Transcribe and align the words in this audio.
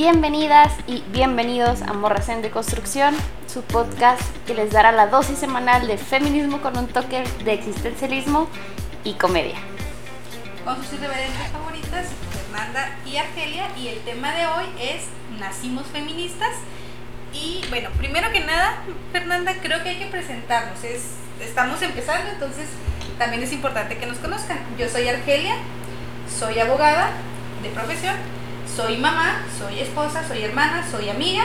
Bienvenidas 0.00 0.72
y 0.86 1.02
bienvenidos 1.12 1.82
a 1.82 1.92
Morracén 1.92 2.40
de 2.40 2.50
Construcción, 2.50 3.14
su 3.46 3.60
podcast 3.60 4.22
que 4.46 4.54
les 4.54 4.70
dará 4.72 4.92
la 4.92 5.08
dosis 5.08 5.36
semanal 5.36 5.86
de 5.86 5.98
feminismo 5.98 6.62
con 6.62 6.78
un 6.78 6.86
toque 6.86 7.22
de 7.44 7.52
existencialismo 7.52 8.48
y 9.04 9.12
comedia. 9.12 9.56
Con 10.64 10.76
sus 10.76 10.94
irreverentes 10.94 11.48
favoritas, 11.52 12.06
Fernanda 12.32 12.96
y 13.04 13.18
Argelia, 13.18 13.68
y 13.76 13.88
el 13.88 13.98
tema 13.98 14.32
de 14.32 14.46
hoy 14.46 14.64
es 14.80 15.02
Nacimos 15.38 15.86
Feministas. 15.88 16.54
Y 17.34 17.62
bueno, 17.68 17.90
primero 17.98 18.32
que 18.32 18.40
nada, 18.40 18.78
Fernanda, 19.12 19.52
creo 19.60 19.82
que 19.82 19.90
hay 19.90 19.98
que 19.98 20.06
presentarnos. 20.06 20.82
Es, 20.82 21.10
estamos 21.42 21.82
empezando, 21.82 22.30
entonces 22.30 22.68
también 23.18 23.42
es 23.42 23.52
importante 23.52 23.98
que 23.98 24.06
nos 24.06 24.16
conozcan. 24.16 24.60
Yo 24.78 24.88
soy 24.88 25.06
Argelia, 25.08 25.56
soy 26.38 26.58
abogada 26.58 27.10
de 27.62 27.68
profesión 27.68 28.39
soy 28.80 28.96
mamá, 28.96 29.42
soy 29.58 29.80
esposa, 29.80 30.26
soy 30.26 30.42
hermana, 30.42 30.84
soy 30.90 31.08
amiga 31.10 31.44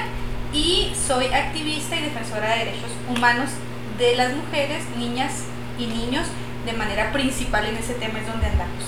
y 0.53 0.93
soy 1.07 1.25
activista 1.25 1.95
y 1.95 2.03
defensora 2.03 2.53
de 2.53 2.59
derechos 2.59 2.91
humanos 3.09 3.49
de 3.97 4.15
las 4.15 4.33
mujeres, 4.33 4.83
niñas 4.97 5.43
y 5.77 5.87
niños 5.87 6.25
de 6.65 6.73
manera 6.73 7.11
principal 7.11 7.65
en 7.65 7.75
ese 7.75 7.93
tema 7.95 8.19
es 8.19 8.27
donde 8.27 8.47
andamos. 8.47 8.83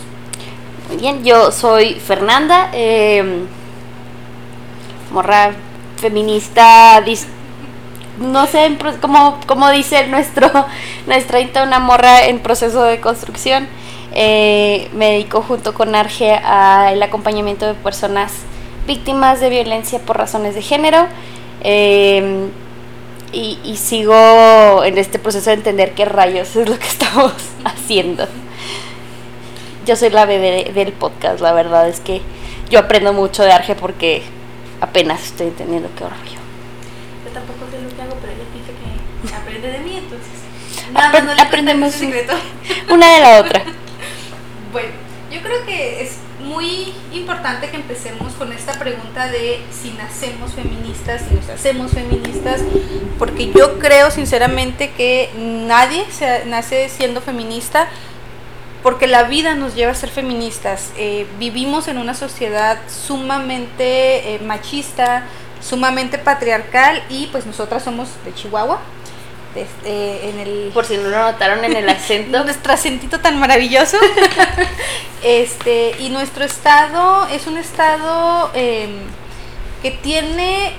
Muy 0.88 0.98
bien, 0.98 1.26
yo 1.26 1.52
soy 1.52 1.96
Fernanda, 1.96 2.70
eh, 2.74 3.44
morra 5.12 5.52
feminista, 5.98 7.04
no 8.20 8.48
sé, 8.48 8.78
como, 9.02 9.40
como 9.46 9.70
dice 9.72 10.08
nuestro, 10.08 10.50
nuestra 11.08 11.64
una 11.64 11.80
morra 11.80 12.26
en 12.26 12.40
proceso 12.40 12.84
de 12.84 13.02
construcción. 13.02 13.68
Eh, 14.20 14.90
me 14.94 15.12
dedico 15.12 15.44
junto 15.44 15.76
con 15.76 15.94
Arge 15.94 16.34
al 16.34 17.04
acompañamiento 17.04 17.68
de 17.68 17.76
personas 17.76 18.32
víctimas 18.88 19.40
de 19.40 19.52
violencia 19.52 20.00
por 20.00 20.18
razones 20.18 20.56
de 20.56 20.64
género. 20.64 21.06
Eh, 21.62 22.50
y, 23.32 23.78
sigo 23.78 24.84
en 24.84 24.98
este 24.98 25.20
proceso 25.20 25.52
de 25.52 25.58
entender 25.58 25.94
qué 25.94 26.06
rayos 26.06 26.56
es 26.56 26.68
lo 26.68 26.80
que 26.80 26.88
estamos 26.88 27.34
haciendo. 27.64 28.28
Yo 29.86 29.96
soy 29.96 30.10
la 30.10 30.26
bebé 30.26 30.72
del 30.74 30.94
podcast, 30.94 31.40
la 31.40 31.54
verdad 31.54 31.88
es 31.88 32.00
que 32.00 32.22
yo 32.72 32.80
aprendo 32.80 33.14
mucho 33.14 33.44
de 33.44 33.52
Arge 33.52 33.76
porque 33.76 34.24
apenas 34.82 35.26
estoy 35.26 35.48
entendiendo 35.48 35.90
qué 35.96 36.06
rollo. 36.06 36.40
Yo 37.24 37.32
tampoco 37.34 37.60
sé 37.70 37.82
lo 37.84 37.96
que 37.96 38.02
hago, 38.02 38.16
pero 38.20 38.34
ella 38.34 38.44
dice 38.52 38.72
que 39.30 39.36
aprende 39.36 39.72
de 39.72 39.80
mí, 39.80 39.98
entonces. 39.98 41.40
aprendemos 41.40 41.94
una 42.90 43.14
de 43.14 43.20
la 43.20 43.40
otra. 43.42 43.62
Bueno, 44.72 44.90
yo 45.32 45.42
creo 45.42 45.66
que 45.66 46.02
es 46.02 46.18
muy 46.40 46.94
importante 47.14 47.70
que 47.70 47.78
empecemos 47.78 48.34
con 48.34 48.52
esta 48.54 48.74
pregunta 48.74 49.28
de 49.28 49.62
si 49.72 49.92
nacemos 49.92 50.54
feministas, 50.54 51.24
si 51.28 51.36
nos 51.36 51.50
hacemos 51.50 51.92
feministas, 51.92 52.62
porque 53.18 53.52
yo 53.52 53.80
creo 53.80 54.12
sinceramente 54.12 54.92
que 54.92 55.30
nadie 55.38 56.06
se 56.12 56.46
nace 56.46 56.90
siendo 56.90 57.22
feminista, 57.22 57.88
porque 58.84 59.08
la 59.08 59.24
vida 59.24 59.56
nos 59.56 59.76
lleva 59.76 59.92
a 59.92 59.96
ser 59.96 60.10
feministas. 60.10 60.92
Eh, 60.98 61.28
vivimos 61.40 61.88
en 61.88 61.98
una 61.98 62.14
sociedad 62.14 62.80
sumamente 62.88 64.36
eh, 64.36 64.40
machista, 64.46 65.26
sumamente 65.62 66.18
patriarcal 66.18 67.04
y 67.10 67.28
pues 67.28 67.46
nosotras 67.46 67.84
somos 67.84 68.10
de 68.24 68.34
Chihuahua, 68.34 68.80
este, 69.56 70.30
en 70.30 70.40
el... 70.40 70.72
Por 70.74 70.86
si 70.86 70.98
no 70.98 71.10
lo 71.10 71.18
notaron 71.18 71.64
en 71.66 71.76
el 71.76 71.90
acento. 71.90 72.44
nuestro 72.44 72.74
acentito 72.74 73.20
tan 73.20 73.40
maravilloso. 73.40 73.98
este, 75.24 75.96
y 76.00 76.10
nuestro 76.10 76.44
estado 76.44 77.28
es 77.28 77.48
un 77.48 77.58
estado 77.58 78.52
em, 78.54 79.00
que 79.82 79.92
tiene 79.92 80.74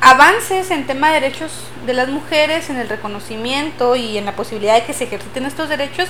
avances 0.00 0.70
en 0.70 0.86
tema 0.86 1.08
de 1.08 1.20
derechos 1.20 1.52
de 1.86 1.94
las 1.94 2.08
mujeres, 2.08 2.68
en 2.70 2.76
el 2.76 2.88
reconocimiento 2.88 3.96
y 3.96 4.18
en 4.18 4.24
la 4.24 4.32
posibilidad 4.32 4.74
de 4.74 4.84
que 4.84 4.92
se 4.92 5.04
ejerciten 5.04 5.46
estos 5.46 5.68
derechos, 5.68 6.08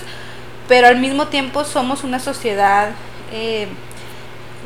pero 0.68 0.88
al 0.88 0.98
mismo 0.98 1.28
tiempo 1.28 1.64
somos 1.64 2.02
una 2.02 2.18
sociedad, 2.18 2.90
em, 3.32 3.68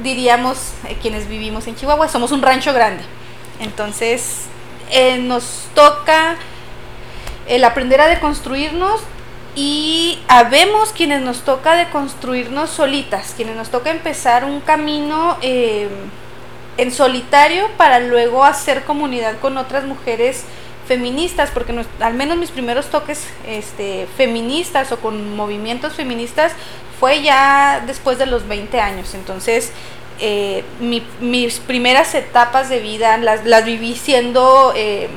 diríamos, 0.02 0.72
eh, 0.88 0.96
quienes 1.02 1.28
vivimos 1.28 1.66
en 1.66 1.76
Chihuahua, 1.76 2.08
somos 2.08 2.32
un 2.32 2.40
rancho 2.40 2.72
grande. 2.72 3.02
Entonces, 3.60 4.46
eh, 4.90 5.18
nos 5.18 5.68
toca 5.74 6.36
el 7.50 7.64
aprender 7.64 8.00
a 8.00 8.06
deconstruirnos 8.06 9.00
y 9.56 10.20
habemos 10.28 10.92
quienes 10.92 11.20
nos 11.20 11.40
toca 11.40 11.74
deconstruirnos 11.74 12.70
solitas, 12.70 13.34
quienes 13.36 13.56
nos 13.56 13.70
toca 13.70 13.90
empezar 13.90 14.44
un 14.44 14.60
camino 14.60 15.36
eh, 15.42 15.88
en 16.76 16.92
solitario 16.92 17.68
para 17.76 17.98
luego 17.98 18.44
hacer 18.44 18.84
comunidad 18.84 19.38
con 19.40 19.58
otras 19.58 19.84
mujeres 19.84 20.44
feministas, 20.86 21.50
porque 21.50 21.74
al 21.98 22.14
menos 22.14 22.38
mis 22.38 22.52
primeros 22.52 22.86
toques 22.86 23.26
este, 23.46 24.06
feministas 24.16 24.92
o 24.92 24.98
con 24.98 25.36
movimientos 25.36 25.94
feministas 25.94 26.52
fue 27.00 27.22
ya 27.22 27.82
después 27.84 28.16
de 28.18 28.26
los 28.26 28.46
20 28.46 28.80
años. 28.80 29.14
Entonces, 29.14 29.72
eh, 30.20 30.62
mis 31.20 31.58
primeras 31.58 32.14
etapas 32.14 32.68
de 32.68 32.78
vida 32.78 33.16
las, 33.16 33.44
las 33.44 33.64
viví 33.64 33.96
siendo 33.96 34.72
eh, 34.76 35.08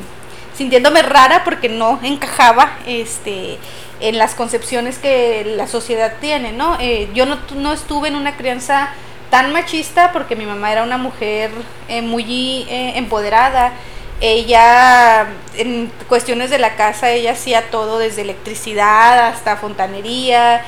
sintiéndome 0.56 1.02
rara 1.02 1.44
porque 1.44 1.69
no 1.69 2.00
encajaba 2.03 2.78
este 2.86 3.58
en 4.00 4.18
las 4.18 4.36
concepciones 4.36 5.00
que 5.00 5.53
la 5.56 5.66
sociedad 5.66 6.16
tiene, 6.19 6.52
¿no? 6.52 6.78
Eh, 6.80 7.09
yo 7.14 7.25
no, 7.25 7.38
no, 7.56 7.72
estuve 7.72 8.09
en 8.09 8.16
una 8.16 8.36
crianza 8.36 8.90
tan 9.30 9.53
machista 9.53 10.12
porque 10.12 10.36
mi 10.36 10.46
mamá 10.46 10.72
era 10.74 10.84
una 10.84 10.97
mujer 10.97 11.52
eh, 11.88 12.02
muy 12.02 12.66
eh, 12.69 12.94
empoderada. 12.96 13.72
Ella, 14.19 15.28
en 15.56 15.90
cuestiones 16.09 16.50
de 16.50 16.59
la 16.59 16.75
casa, 16.75 17.12
ella 17.12 17.31
hacía 17.31 17.69
todo 17.72 17.97
desde 17.97 18.22
electricidad 18.24 19.28
hasta 19.28 19.56
fontanería. 19.56 20.63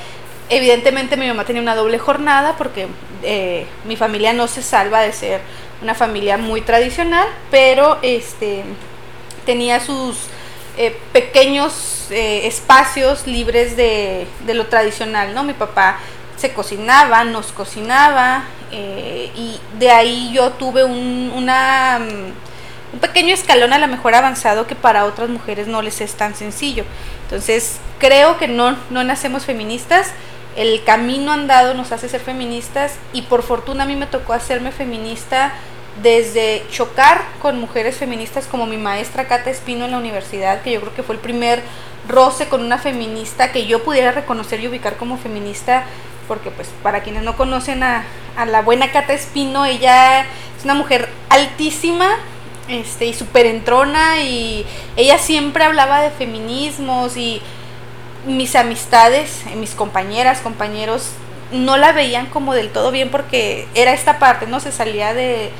Evidentemente 0.49 1.17
mi 1.17 1.27
mamá 1.27 1.43
tenía 1.43 1.61
una 1.61 1.75
doble 1.75 1.97
jornada 1.97 2.55
porque 2.57 2.87
mi 3.85 3.95
familia 3.95 4.31
no 4.33 4.47
se 4.47 4.61
salva 4.61 5.01
de 5.01 5.11
ser 5.11 5.41
una 5.81 5.95
familia 5.95 6.37
muy 6.37 6.61
tradicional, 6.61 7.27
pero 7.49 7.97
este 8.01 8.63
tenía 9.45 9.79
sus 9.79 10.17
eh, 10.77 10.97
pequeños 11.13 12.07
eh, 12.11 12.47
espacios 12.47 13.27
libres 13.27 13.77
de, 13.77 14.27
lo 14.45 14.65
tradicional, 14.67 15.33
¿no? 15.33 15.43
Mi 15.43 15.53
papá 15.53 15.99
se 16.35 16.51
cocinaba, 16.51 17.23
nos 17.23 17.53
cocinaba 17.53 18.43
eh, 18.71 19.31
y 19.35 19.59
de 19.79 19.89
ahí 19.89 20.31
yo 20.33 20.51
tuve 20.51 20.83
un, 20.83 21.31
una, 21.33 21.99
mm, 21.99 22.93
un 22.93 22.99
pequeño 22.99 23.33
escalón 23.33 23.71
a 23.71 23.79
lo 23.79 23.87
mejor 23.87 24.15
avanzado 24.15 24.67
que 24.67 24.75
para 24.75 25.05
otras 25.05 25.29
mujeres 25.29 25.67
no 25.67 25.81
les 25.81 26.01
es 26.01 26.15
tan 26.15 26.35
sencillo. 26.35 26.83
Entonces 27.23 27.77
creo 27.97 28.37
que 28.37 28.49
no, 28.49 28.75
no 28.89 29.03
nacemos 29.05 29.45
feministas, 29.45 30.11
el 30.57 30.83
camino 30.83 31.31
andado 31.31 31.73
nos 31.73 31.91
hace 31.91 32.09
ser 32.09 32.21
feministas 32.21 32.95
y 33.13 33.23
por 33.23 33.43
fortuna 33.43 33.83
a 33.83 33.87
mí 33.87 33.95
me 33.95 34.07
tocó 34.07 34.33
hacerme 34.33 34.71
feminista 34.71 35.53
desde 36.01 36.63
chocar 36.71 37.23
con 37.41 37.59
mujeres 37.59 37.95
feministas 37.95 38.47
como 38.47 38.65
mi 38.65 38.77
maestra 38.77 39.27
Cata 39.27 39.49
Espino 39.49 39.85
en 39.85 39.91
la 39.91 39.97
universidad, 39.97 40.61
que 40.61 40.71
yo 40.71 40.81
creo 40.81 40.95
que 40.95 41.03
fue 41.03 41.15
el 41.15 41.21
primer 41.21 41.61
roce 42.07 42.47
con 42.47 42.61
una 42.61 42.77
feminista 42.77 43.51
que 43.51 43.65
yo 43.65 43.83
pudiera 43.83 44.11
reconocer 44.11 44.59
y 44.59 44.67
ubicar 44.67 44.97
como 44.97 45.17
feminista, 45.17 45.85
porque 46.27 46.51
pues 46.51 46.69
para 46.83 47.01
quienes 47.01 47.23
no 47.23 47.37
conocen 47.37 47.83
a, 47.83 48.05
la 48.45 48.61
buena 48.61 48.91
Cata 48.91 49.13
Espino, 49.13 49.65
ella 49.65 50.21
es 50.21 50.65
una 50.65 50.73
mujer 50.73 51.07
altísima, 51.29 52.17
este, 52.67 53.05
y 53.05 53.13
súper 53.13 53.45
entrona 53.45 54.21
y 54.21 54.65
ella 54.97 55.19
siempre 55.19 55.63
hablaba 55.63 56.01
de 56.01 56.09
feminismos 56.09 57.15
y 57.15 57.41
mis 58.27 58.55
amistades, 58.55 59.43
mis 59.55 59.75
compañeras, 59.75 60.41
compañeros, 60.41 61.11
no 61.51 61.77
la 61.77 61.91
veían 61.91 62.25
como 62.25 62.53
del 62.53 62.71
todo 62.71 62.91
bien 62.91 63.09
porque 63.09 63.67
era 63.75 63.93
esta 63.93 64.19
parte, 64.19 64.47
¿no? 64.47 64.59
Se 64.59 64.71
salía 64.71 65.13
de, 65.13 65.51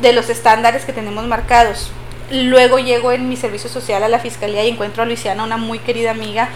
de 0.00 0.12
los 0.12 0.28
estándares 0.30 0.84
que 0.84 0.92
tenemos 0.92 1.26
marcados. 1.26 1.90
Luego 2.30 2.78
llego 2.78 3.12
en 3.12 3.28
mi 3.28 3.36
servicio 3.36 3.68
social 3.68 4.02
a 4.02 4.08
la 4.08 4.18
fiscalía 4.18 4.64
y 4.64 4.70
encuentro 4.70 5.02
a 5.02 5.06
Luisiana, 5.06 5.44
una 5.44 5.58
muy 5.58 5.78
querida 5.78 6.12
amiga, 6.12 6.48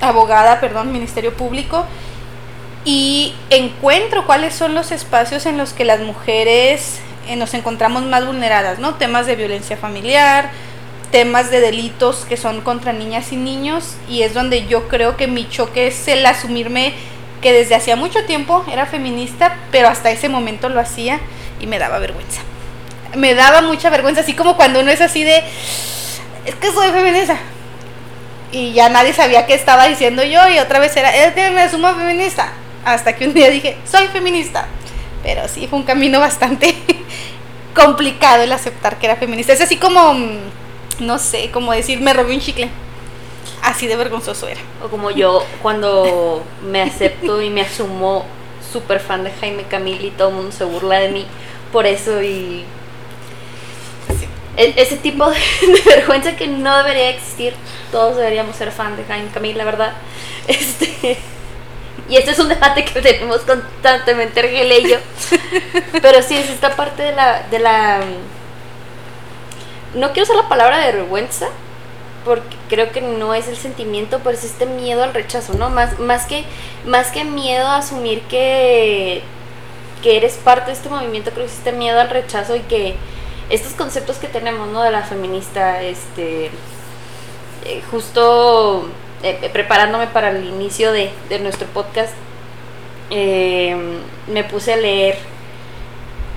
abogada, 0.00 0.60
perdón, 0.60 0.92
Ministerio 0.92 1.34
Público, 1.34 1.86
y 2.84 3.34
encuentro 3.50 4.26
cuáles 4.26 4.54
son 4.54 4.74
los 4.74 4.92
espacios 4.92 5.46
en 5.46 5.56
los 5.56 5.72
que 5.72 5.84
las 5.84 6.00
mujeres 6.00 7.00
eh, 7.28 7.36
nos 7.36 7.54
encontramos 7.54 8.04
más 8.04 8.26
vulneradas, 8.26 8.78
¿no? 8.78 8.94
Temas 8.94 9.26
de 9.26 9.36
violencia 9.36 9.76
familiar, 9.76 10.50
temas 11.10 11.50
de 11.50 11.60
delitos 11.60 12.24
que 12.28 12.36
son 12.36 12.60
contra 12.60 12.92
niñas 12.92 13.32
y 13.32 13.36
niños, 13.36 13.96
y 14.08 14.22
es 14.22 14.34
donde 14.34 14.66
yo 14.66 14.88
creo 14.88 15.16
que 15.16 15.26
mi 15.26 15.48
choque 15.48 15.88
es 15.88 16.08
el 16.08 16.24
asumirme 16.26 16.94
que 17.40 17.52
desde 17.52 17.74
hacía 17.74 17.96
mucho 17.96 18.24
tiempo 18.24 18.64
era 18.70 18.86
feminista, 18.86 19.56
pero 19.70 19.88
hasta 19.88 20.10
ese 20.10 20.28
momento 20.28 20.68
lo 20.68 20.80
hacía 20.80 21.20
y 21.60 21.66
me 21.66 21.78
daba 21.78 21.98
vergüenza 21.98 22.47
me 23.14 23.34
daba 23.34 23.62
mucha 23.62 23.90
vergüenza, 23.90 24.20
así 24.20 24.34
como 24.34 24.56
cuando 24.56 24.80
uno 24.80 24.90
es 24.90 25.00
así 25.00 25.24
de, 25.24 25.42
es 26.44 26.54
que 26.54 26.72
soy 26.72 26.90
feminista. 26.90 27.38
Y 28.50 28.72
ya 28.72 28.88
nadie 28.88 29.12
sabía 29.12 29.46
qué 29.46 29.54
estaba 29.54 29.86
diciendo 29.86 30.22
yo 30.22 30.48
y 30.48 30.58
otra 30.58 30.78
vez 30.78 30.96
era, 30.96 31.14
es 31.14 31.34
que 31.34 31.50
me 31.50 31.62
asumo 31.62 31.94
feminista. 31.94 32.52
Hasta 32.84 33.14
que 33.14 33.26
un 33.26 33.34
día 33.34 33.50
dije, 33.50 33.76
soy 33.90 34.06
feminista. 34.08 34.66
Pero 35.22 35.46
sí, 35.48 35.66
fue 35.68 35.78
un 35.78 35.84
camino 35.84 36.20
bastante 36.20 36.74
complicado 37.74 38.42
el 38.42 38.52
aceptar 38.52 38.98
que 38.98 39.06
era 39.06 39.16
feminista. 39.16 39.52
Es 39.52 39.60
así 39.60 39.76
como, 39.76 40.14
mm, 40.14 40.38
no 41.00 41.18
sé, 41.18 41.50
como 41.50 41.72
decir, 41.72 42.00
me 42.00 42.14
robé 42.14 42.34
un 42.34 42.40
chicle. 42.40 42.70
Así 43.62 43.86
de 43.86 43.96
vergonzoso 43.96 44.48
era. 44.48 44.60
O 44.82 44.88
como 44.88 45.10
yo, 45.10 45.44
cuando 45.60 46.42
me 46.62 46.80
acepto 46.80 47.42
y 47.42 47.50
me 47.50 47.60
asumo 47.60 48.24
súper 48.72 49.00
fan 49.00 49.24
de 49.24 49.30
Jaime 49.32 49.64
Camil 49.64 50.04
y 50.04 50.10
todo 50.10 50.28
el 50.28 50.34
mundo 50.34 50.52
se 50.52 50.64
burla 50.64 50.98
de 51.00 51.08
mí 51.08 51.26
por 51.72 51.86
eso 51.86 52.22
y 52.22 52.64
e-, 54.58 54.74
ese 54.76 54.96
tipo 54.96 55.30
de, 55.30 55.82
vergüenza 55.86 56.36
que 56.36 56.48
no 56.48 56.76
debería 56.78 57.10
existir. 57.10 57.54
Todos 57.90 58.16
deberíamos 58.16 58.56
ser 58.56 58.72
fan 58.72 58.96
de 58.96 59.04
Jaime 59.04 59.30
Camil, 59.30 59.56
la 59.56 59.64
verdad. 59.64 59.92
Este, 60.48 61.18
y 62.08 62.16
este 62.16 62.30
es 62.30 62.38
un 62.38 62.48
debate 62.48 62.82
que 62.82 63.02
tenemos 63.02 63.42
constantemente 63.42 64.40
Argel 64.40 64.72
y 64.72 64.90
yo. 64.90 64.96
Pero 66.02 66.22
sí, 66.22 66.36
es 66.36 66.48
esta 66.48 66.74
parte 66.74 67.02
de 67.02 67.12
la, 67.12 67.42
de 67.50 67.58
la... 67.58 68.00
No 69.94 70.12
quiero 70.12 70.22
usar 70.22 70.36
la 70.36 70.48
palabra 70.48 70.78
de 70.78 70.92
vergüenza, 70.92 71.48
porque 72.24 72.56
creo 72.70 72.92
que 72.92 73.02
no 73.02 73.34
es 73.34 73.46
el 73.48 73.56
sentimiento, 73.56 74.20
pero 74.22 74.36
es 74.36 74.44
este 74.44 74.66
miedo 74.66 75.02
al 75.02 75.14
rechazo, 75.14 75.54
¿no? 75.54 75.70
Más, 75.70 75.98
más, 75.98 76.26
que, 76.26 76.44
más 76.84 77.10
que 77.10 77.24
miedo 77.24 77.66
a 77.66 77.78
asumir 77.78 78.20
que, 78.22 79.22
que 80.02 80.18
eres 80.18 80.34
parte 80.34 80.66
de 80.66 80.76
este 80.76 80.90
movimiento, 80.90 81.30
creo 81.30 81.46
que 81.46 81.52
es 81.52 81.58
este 81.58 81.72
miedo 81.72 81.98
al 81.98 82.10
rechazo 82.10 82.54
y 82.54 82.60
que 82.60 82.96
estos 83.50 83.72
conceptos 83.72 84.16
que 84.18 84.28
tenemos, 84.28 84.68
¿no? 84.68 84.82
De 84.82 84.90
la 84.90 85.02
feminista, 85.02 85.82
este, 85.82 86.50
eh, 87.64 87.82
justo 87.90 88.88
eh, 89.22 89.38
eh, 89.42 89.50
preparándome 89.52 90.06
para 90.08 90.30
el 90.30 90.44
inicio 90.44 90.92
de, 90.92 91.10
nuestro 91.40 91.66
podcast, 91.68 92.12
me 93.10 94.44
puse 94.44 94.74
a 94.74 94.76
leer 94.76 95.16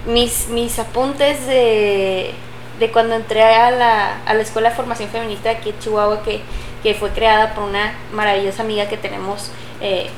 mis, 0.08 0.48
mis 0.48 0.80
apuntes 0.80 1.46
de, 1.46 2.31
de 2.80 2.92
cuando 2.92 3.16
entré 3.16 3.44
a 3.44 3.72
la, 3.72 4.24
a 4.24 4.34
la 4.34 4.42
Escuela 4.42 4.69
de 4.69 4.75
Formación 4.75 5.10
Feminista 5.10 5.50
aquí 5.50 5.72
en 5.72 5.80
Chihuahua, 5.80 6.24
que, 6.24 6.42
que 6.81 6.94
fue 6.94 7.10
creada 7.10 7.54
por 7.54 7.66
una 7.66 7.94
maravillosa 8.13 8.63
amiga 8.63 8.88
que 8.88 8.98
tenemos, 8.98 9.52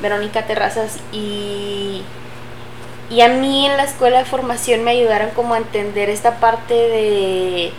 Verónica 0.01 0.45
Terrazas, 0.45 0.99
y 1.11 2.03
y 3.09 3.21
a 3.21 3.29
mí 3.29 3.65
en 3.65 3.77
la 3.77 3.83
escuela 3.83 4.19
de 4.19 4.25
formación 4.25 4.83
me 4.83 4.91
ayudaron 4.91 5.29
como 5.31 5.53
a 5.53 5.57
entender 5.57 6.09
esta 6.09 6.39
parte 6.39 6.73
de, 6.73 7.71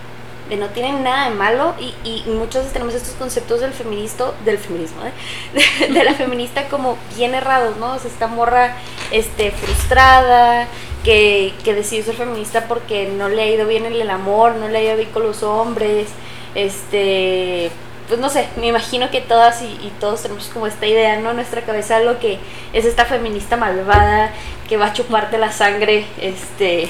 de 0.48 0.56
no 0.56 0.68
tienen 0.68 1.02
nada 1.02 1.30
de 1.30 1.34
malo 1.34 1.74
y, 1.80 1.94
y 2.08 2.24
muchos 2.28 2.66
tenemos 2.72 2.94
estos 2.94 3.14
conceptos 3.14 3.60
del 3.60 3.72
feminista, 3.72 4.32
del 4.44 4.58
feminismo, 4.58 5.02
¿eh? 5.04 5.88
de, 5.92 6.04
la 6.04 6.14
feminista 6.14 6.68
como 6.68 6.98
bien 7.16 7.34
errados, 7.34 7.76
¿no? 7.78 7.94
O 7.94 7.98
sea, 7.98 8.10
esta 8.10 8.26
morra 8.26 8.76
este, 9.10 9.50
frustrada, 9.50 10.68
que, 11.04 11.52
que 11.62 11.74
decidió 11.74 12.04
ser 12.04 12.14
feminista 12.14 12.66
porque 12.66 13.06
no 13.06 13.28
le 13.28 13.42
ha 13.42 13.46
ido 13.46 13.66
bien 13.66 13.84
en 13.84 13.92
el 13.92 14.10
amor, 14.10 14.54
no 14.56 14.68
le 14.68 14.78
ha 14.78 14.82
ido 14.82 14.96
bien 14.96 15.10
con 15.10 15.22
los 15.22 15.42
hombres, 15.42 16.08
este 16.54 17.70
pues 18.08 18.20
no 18.20 18.28
sé, 18.28 18.48
me 18.56 18.66
imagino 18.66 19.10
que 19.10 19.20
todas 19.20 19.62
y, 19.62 19.90
todos 19.98 20.22
tenemos 20.22 20.48
como 20.48 20.66
esta 20.66 20.86
idea, 20.86 21.18
¿no? 21.18 21.32
Nuestra 21.32 21.62
cabeza 21.62 22.00
lo 22.00 22.18
que 22.18 22.38
es 22.72 22.84
esta 22.84 23.06
feminista 23.06 23.56
malvada 23.56 24.30
que 24.68 24.76
va 24.76 24.86
a 24.86 24.92
chuparte 24.92 25.38
la 25.38 25.52
sangre 25.52 26.04
este, 26.20 26.88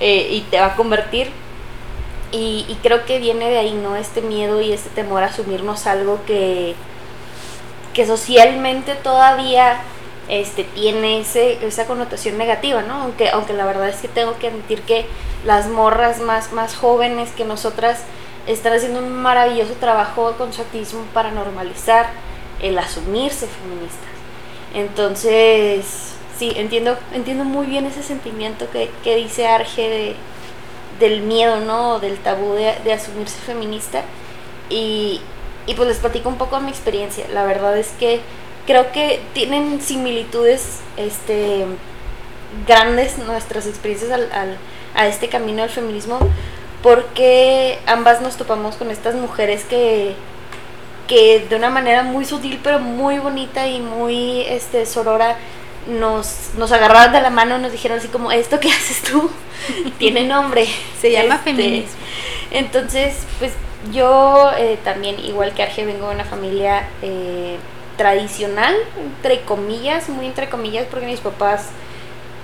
eh, 0.00 0.28
y 0.30 0.40
te 0.50 0.58
va 0.58 0.66
a 0.66 0.76
convertir. 0.76 1.30
Y, 2.32 2.76
creo 2.82 3.04
que 3.06 3.18
viene 3.18 3.48
de 3.48 3.58
ahí, 3.58 3.72
¿no? 3.72 3.96
Este 3.96 4.20
miedo 4.20 4.60
y 4.60 4.72
este 4.72 4.90
temor 4.90 5.22
a 5.22 5.26
asumirnos 5.26 5.86
algo 5.86 6.20
que, 6.26 6.74
que 7.94 8.06
socialmente 8.06 8.94
todavía 8.94 9.80
este, 10.28 10.64
tiene 10.64 11.20
ese, 11.20 11.64
esa 11.66 11.86
connotación 11.86 12.36
negativa, 12.36 12.82
¿no? 12.82 13.02
Aunque, 13.02 13.30
aunque 13.30 13.52
la 13.52 13.64
verdad 13.64 13.88
es 13.88 13.96
que 13.96 14.08
tengo 14.08 14.38
que 14.38 14.48
admitir 14.48 14.82
que 14.82 15.06
las 15.44 15.68
morras 15.68 16.20
más, 16.20 16.52
más 16.52 16.74
jóvenes 16.74 17.30
que 17.30 17.44
nosotras 17.44 18.00
están 18.46 18.72
haciendo 18.72 19.00
un 19.00 19.12
maravilloso 19.12 19.74
trabajo 19.74 20.34
con 20.38 20.52
su 20.52 20.62
activismo 20.62 21.02
para 21.12 21.30
normalizar 21.30 22.10
el 22.60 22.78
asumirse 22.78 23.46
feministas. 23.46 24.16
Entonces, 24.74 26.14
sí, 26.38 26.52
entiendo, 26.56 26.96
entiendo 27.12 27.44
muy 27.44 27.66
bien 27.66 27.86
ese 27.86 28.02
sentimiento 28.02 28.66
que, 28.70 29.16
dice 29.16 29.46
Arge 29.46 29.88
de, 29.88 30.16
del 31.00 31.22
miedo, 31.22 31.60
¿no? 31.60 31.98
Del 31.98 32.18
tabú 32.18 32.54
de, 32.54 32.92
asumirse 32.92 33.38
feminista. 33.38 34.02
Y, 34.68 35.20
y 35.66 35.74
pues 35.74 35.88
les 35.88 35.98
platico 35.98 36.28
un 36.28 36.38
poco 36.38 36.60
mi 36.60 36.70
experiencia. 36.70 37.26
La 37.32 37.44
verdad 37.44 37.76
es 37.76 37.88
que 37.98 38.20
creo 38.66 38.92
que 38.92 39.20
tienen 39.32 39.80
similitudes 39.80 40.80
este, 40.96 41.66
grandes 42.66 43.18
nuestras 43.18 43.66
experiencias 43.66 44.10
al, 44.10 44.30
al, 44.32 44.56
a 44.94 45.06
este 45.06 45.28
camino 45.28 45.62
del 45.62 45.70
feminismo 45.70 46.18
porque 46.86 47.80
ambas 47.84 48.20
nos 48.20 48.36
topamos 48.36 48.76
con 48.76 48.92
estas 48.92 49.16
mujeres 49.16 49.64
que, 49.64 50.14
que 51.08 51.44
de 51.50 51.56
una 51.56 51.68
manera 51.68 52.04
muy 52.04 52.24
sutil 52.24 52.60
pero 52.62 52.78
muy 52.78 53.18
bonita 53.18 53.66
y 53.66 53.80
muy 53.80 54.42
este 54.42 54.86
sorora 54.86 55.36
nos, 55.88 56.50
nos 56.56 56.70
agarraron 56.70 57.12
de 57.12 57.20
la 57.22 57.30
mano 57.30 57.58
y 57.58 57.62
nos 57.62 57.72
dijeron 57.72 57.98
así 57.98 58.06
como 58.06 58.30
esto 58.30 58.60
que 58.60 58.70
haces 58.70 59.02
tú 59.02 59.28
tiene 59.98 60.28
nombre 60.28 60.68
se 61.00 61.10
llama 61.10 61.34
este, 61.34 61.50
feminismo. 61.50 61.96
entonces 62.52 63.16
pues 63.40 63.50
yo 63.92 64.52
eh, 64.56 64.78
también 64.84 65.18
igual 65.18 65.54
que 65.54 65.64
Arge 65.64 65.84
vengo 65.84 66.08
de 66.08 66.14
una 66.14 66.24
familia 66.24 66.88
eh, 67.02 67.56
tradicional 67.96 68.76
entre 68.96 69.40
comillas 69.40 70.08
muy 70.08 70.26
entre 70.26 70.48
comillas 70.48 70.86
porque 70.88 71.06
mis 71.06 71.18
papás 71.18 71.70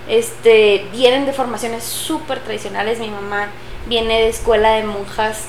este 0.09 0.85
vienen 0.91 1.27
de 1.27 1.33
formaciones 1.33 1.85
súper 1.85 2.41
tradicionales. 2.41 2.99
Mi 2.99 3.09
mamá 3.09 3.49
viene 3.87 4.21
de 4.23 4.29
escuela 4.29 4.73
de 4.73 4.85
monjas 4.85 5.47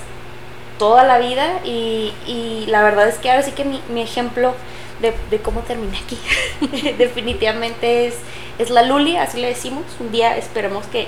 toda 0.77 1.03
la 1.03 1.17
vida 1.19 1.59
y, 1.63 2.13
y 2.27 2.65
la 2.67 2.83
verdad 2.83 3.07
es 3.07 3.15
que 3.15 3.29
ahora 3.29 3.43
sí 3.43 3.51
que 3.51 3.63
mi, 3.63 3.81
mi 3.89 4.01
ejemplo 4.01 4.53
de, 5.01 5.13
de, 5.29 5.39
cómo 5.39 5.61
terminé 5.61 5.97
aquí 5.97 6.17
definitivamente 6.97 8.07
es, 8.07 8.15
es 8.59 8.69
la 8.69 8.83
Luli, 8.83 9.17
así 9.17 9.39
le 9.39 9.47
decimos. 9.47 9.83
Un 9.99 10.11
día 10.11 10.37
esperemos 10.37 10.85
que, 10.87 11.07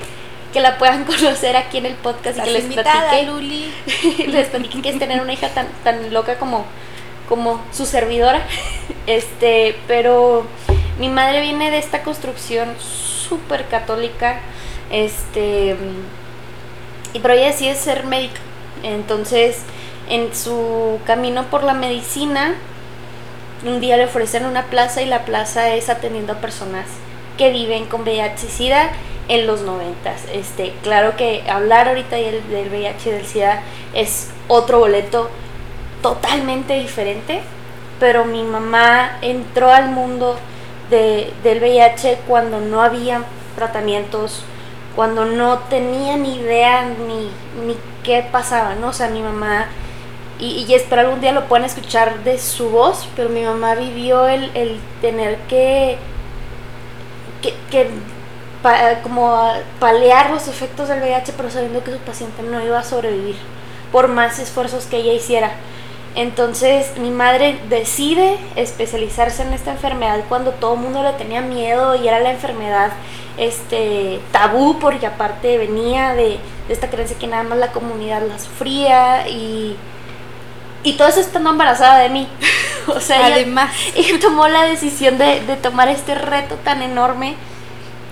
que 0.54 0.60
la 0.60 0.78
puedan 0.78 1.04
conocer 1.06 1.56
aquí 1.56 1.78
en 1.78 1.86
el 1.86 1.96
podcast 1.96 2.38
y 2.40 2.42
que 2.42 2.52
les 2.52 2.66
platique, 2.66 3.24
Luli. 3.26 3.74
les 4.28 4.48
platique 4.48 4.82
que 4.82 4.90
es 4.90 5.00
tener 5.00 5.22
una 5.22 5.34
hija 5.34 5.50
tan, 5.50 5.68
tan 5.84 6.14
loca 6.14 6.38
como, 6.38 6.66
como 7.28 7.62
su 7.72 7.86
servidora. 7.86 8.46
Este, 9.08 9.76
pero 9.88 10.46
mi 11.00 11.10
madre 11.10 11.42
viene 11.42 11.72
de 11.72 11.80
esta 11.80 12.04
construcción 12.04 12.76
súper 12.80 13.66
católica. 13.68 14.40
Este 14.92 15.76
pero 17.20 17.34
ella 17.34 17.48
decide 17.48 17.76
ser 17.76 18.06
médica. 18.06 18.40
Entonces, 18.84 19.58
en 20.10 20.36
su 20.36 21.00
camino 21.06 21.44
por 21.46 21.64
la 21.64 21.74
medicina, 21.74 22.56
un 23.66 23.80
día 23.80 23.98
le 23.98 24.06
ofrecen 24.06 24.46
una 24.46 24.66
plaza 24.66 25.02
y 25.02 25.06
la 25.06 25.26
plaza 25.26 25.74
es 25.74 25.90
atendiendo 25.90 26.34
a 26.34 26.38
personas 26.38 26.86
que 27.38 27.52
viven 27.52 27.86
con 27.86 28.02
VIH 28.02 28.46
y 28.46 28.50
SIDA 28.50 28.90
en 29.28 29.48
los 29.48 29.62
noventas. 29.62 30.24
Este, 30.34 30.74
claro 30.84 31.16
que 31.16 31.44
hablar 31.50 31.88
ahorita 31.88 32.16
del, 32.16 32.48
del 32.50 32.70
VIH 32.70 33.10
y 33.10 33.12
del 33.14 33.26
SIDA 33.26 33.64
es 33.94 34.30
otro 34.48 34.80
boleto 34.80 35.30
totalmente 36.02 36.76
diferente, 36.80 37.42
pero 38.00 38.26
mi 38.26 38.44
mamá 38.44 39.18
entró 39.22 39.72
al 39.72 39.90
mundo 39.90 40.38
de, 40.90 41.34
del 41.44 41.60
VIH 41.60 42.20
cuando 42.28 42.60
no 42.60 42.82
había 42.82 43.24
tratamientos 43.56 44.44
cuando 44.96 45.26
no 45.26 45.60
tenía 45.70 46.18
ni 46.18 46.38
idea 46.38 46.86
ni, 46.86 47.30
ni 47.66 47.78
qué 48.04 48.26
pasaba, 48.32 48.76
¿no? 48.76 48.90
O 48.90 48.94
sea, 48.94 49.10
mi 49.10 49.22
mamá, 49.22 49.68
y, 50.40 50.66
y, 50.68 50.74
espero 50.74 51.02
algún 51.02 51.22
día 51.22 51.32
lo 51.32 51.48
puedan 51.48 51.66
escuchar 51.66 52.24
de 52.24 52.38
su 52.38 52.70
voz, 52.70 53.08
pero 53.16 53.30
mi 53.30 53.44
mamá 53.44 53.76
vivió 53.76 54.28
el, 54.28 54.52
el 54.54 54.80
tener 55.02 55.38
que, 55.48 55.98
que, 57.42 57.54
que 57.72 57.90
como 59.04 59.54
palear 59.80 60.32
los 60.32 60.48
efectos 60.48 60.88
del 60.88 61.00
VIH, 61.00 61.34
pero 61.38 61.52
sabiendo 61.52 61.84
que 61.84 61.92
su 61.92 62.00
paciente 62.00 62.42
no 62.44 62.64
iba 62.64 62.80
a 62.80 62.84
sobrevivir, 62.84 63.36
por 63.92 64.08
más 64.08 64.40
esfuerzos 64.40 64.86
que 64.86 64.98
ella 64.98 65.14
hiciera. 65.14 65.52
Entonces 66.16 66.98
mi 66.98 67.12
madre 67.12 67.60
decide 67.68 68.38
especializarse 68.56 69.44
en 69.44 69.52
esta 69.52 69.72
enfermedad 69.72 70.22
cuando 70.30 70.52
todo 70.52 70.76
el 70.76 70.80
mundo 70.80 71.04
le 71.04 71.12
tenía 71.14 71.42
miedo 71.42 71.96
y 71.96 72.08
era 72.08 72.22
la 72.22 72.32
enfermedad 72.32 72.94
este 73.38 74.22
tabú 74.32 74.80
porque 74.80 75.06
aparte 75.08 75.58
venía 75.58 76.14
de, 76.14 76.40
esta 76.70 76.90
creencia 76.90 77.18
que 77.20 77.28
nada 77.28 77.44
más 77.44 77.58
la 77.58 77.74
comunidad 77.74 78.22
la 78.26 78.40
sufría 78.40 79.28
y, 79.28 79.76
y 80.84 80.94
todo 80.94 81.10
eso 81.10 81.20
estando 81.20 81.50
embarazada 81.50 82.00
de 82.00 82.10
mí. 82.10 82.30
o 82.88 83.02
sea, 83.02 83.26
además 83.26 83.72
ella, 83.96 84.18
tomó 84.22 84.48
la 84.48 84.64
decisión 84.64 85.18
de, 85.18 85.42
tomar 85.62 85.90
este 85.90 86.16
reto 86.16 86.56
tan 86.56 86.82
enorme 86.82 87.36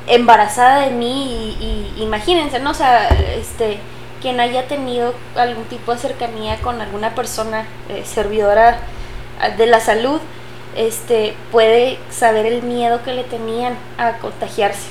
embarazada 0.08 0.82
de 0.82 0.92
mí 0.92 1.56
y, 1.58 1.94
y 1.98 2.04
imagínense, 2.04 2.60
¿no? 2.60 2.72
O 2.72 2.74
sea, 2.74 3.08
este 3.08 3.80
quien 4.24 4.40
haya 4.40 4.68
tenido 4.70 5.14
algún 5.36 5.66
tipo 5.66 5.92
de 5.92 6.00
cercanía 6.00 6.58
con 6.62 6.80
alguna 6.82 7.14
persona 7.14 7.68
eh, 7.90 8.04
servidora 8.06 8.78
ah, 9.42 9.50
de 9.50 9.68
la 9.68 9.82
salud, 9.82 10.22
este, 10.78 11.36
puede 11.52 12.00
saber 12.10 12.46
el 12.46 12.64
miedo 12.64 13.04
que 13.04 13.14
le 13.14 13.26
tenían 13.26 13.76
a 13.98 14.14
contagiarse. 14.14 14.88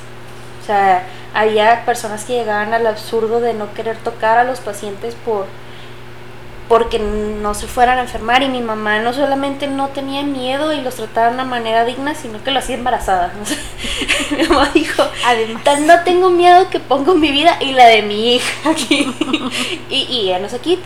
O 0.62 0.66
sea, 0.66 1.04
había 1.32 1.86
personas 1.86 2.24
que 2.24 2.34
llegaban 2.34 2.74
al 2.74 2.86
absurdo 2.86 3.40
de 3.40 3.54
no 3.54 3.72
querer 3.72 3.96
tocar 3.96 4.36
a 4.36 4.44
los 4.44 4.60
pacientes 4.60 5.16
por 5.24 5.46
porque 6.68 6.98
no 6.98 7.54
se 7.54 7.66
fueran 7.66 7.98
a 7.98 8.02
enfermar 8.02 8.42
y 8.42 8.48
mi 8.48 8.60
mamá 8.60 9.00
no 9.00 9.12
solamente 9.12 9.66
no 9.66 9.88
tenía 9.88 10.22
miedo 10.22 10.72
y 10.72 10.80
los 10.80 10.94
trataba 10.94 11.28
de 11.28 11.34
una 11.34 11.44
manera 11.44 11.84
digna, 11.84 12.14
sino 12.14 12.42
que 12.42 12.50
lo 12.50 12.60
hacía 12.60 12.76
embarazada. 12.76 13.32
mi 14.36 14.44
mamá 14.44 14.70
dijo, 14.72 15.02
además, 15.24 15.80
no 15.80 16.02
tengo 16.04 16.30
miedo 16.30 16.70
que 16.70 16.80
pongo 16.80 17.14
mi 17.14 17.30
vida 17.30 17.58
y 17.60 17.72
la 17.72 17.86
de 17.86 18.02
mi 18.02 18.36
hija 18.36 18.70
aquí. 18.70 19.14
y, 19.90 20.06
y 20.10 20.26
ya 20.26 20.38
no 20.38 20.48
sé 20.48 20.56
aquí, 20.56 20.78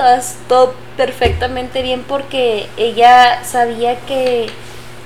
todo 0.48 0.74
perfectamente 0.96 1.82
bien 1.82 2.04
porque 2.06 2.66
ella 2.76 3.44
sabía 3.44 4.00
que, 4.00 4.46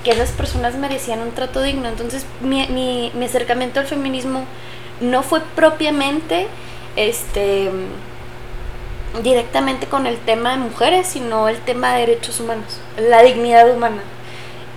que 0.04 0.10
esas 0.12 0.30
personas 0.30 0.76
merecían 0.76 1.20
un 1.20 1.32
trato 1.32 1.62
digno. 1.62 1.88
Entonces 1.88 2.24
mi, 2.40 2.66
mi, 2.68 3.10
mi 3.14 3.26
acercamiento 3.26 3.80
al 3.80 3.86
feminismo 3.86 4.44
no 5.00 5.22
fue 5.22 5.40
propiamente 5.54 6.46
este 6.96 7.70
directamente 9.22 9.86
con 9.86 10.06
el 10.06 10.18
tema 10.18 10.52
de 10.52 10.58
mujeres, 10.58 11.06
sino 11.06 11.48
el 11.48 11.58
tema 11.58 11.94
de 11.94 12.00
derechos 12.00 12.40
humanos, 12.40 12.80
la 12.98 13.22
dignidad 13.22 13.70
humana. 13.74 14.02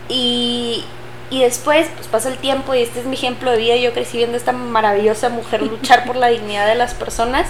Y, 0.09 0.83
y 1.29 1.41
después, 1.41 1.87
pues 1.95 2.07
pasa 2.07 2.29
el 2.29 2.37
tiempo 2.37 2.73
y 2.73 2.81
este 2.81 2.99
es 2.99 3.05
mi 3.05 3.15
ejemplo 3.15 3.51
de 3.51 3.57
vida, 3.57 3.75
yo 3.75 3.93
crecí 3.93 4.17
viendo 4.17 4.35
a 4.35 4.39
esta 4.39 4.51
maravillosa 4.51 5.29
mujer 5.29 5.61
luchar 5.63 6.05
por 6.05 6.15
la 6.15 6.27
dignidad 6.27 6.67
de 6.67 6.75
las 6.75 6.93
personas. 6.93 7.47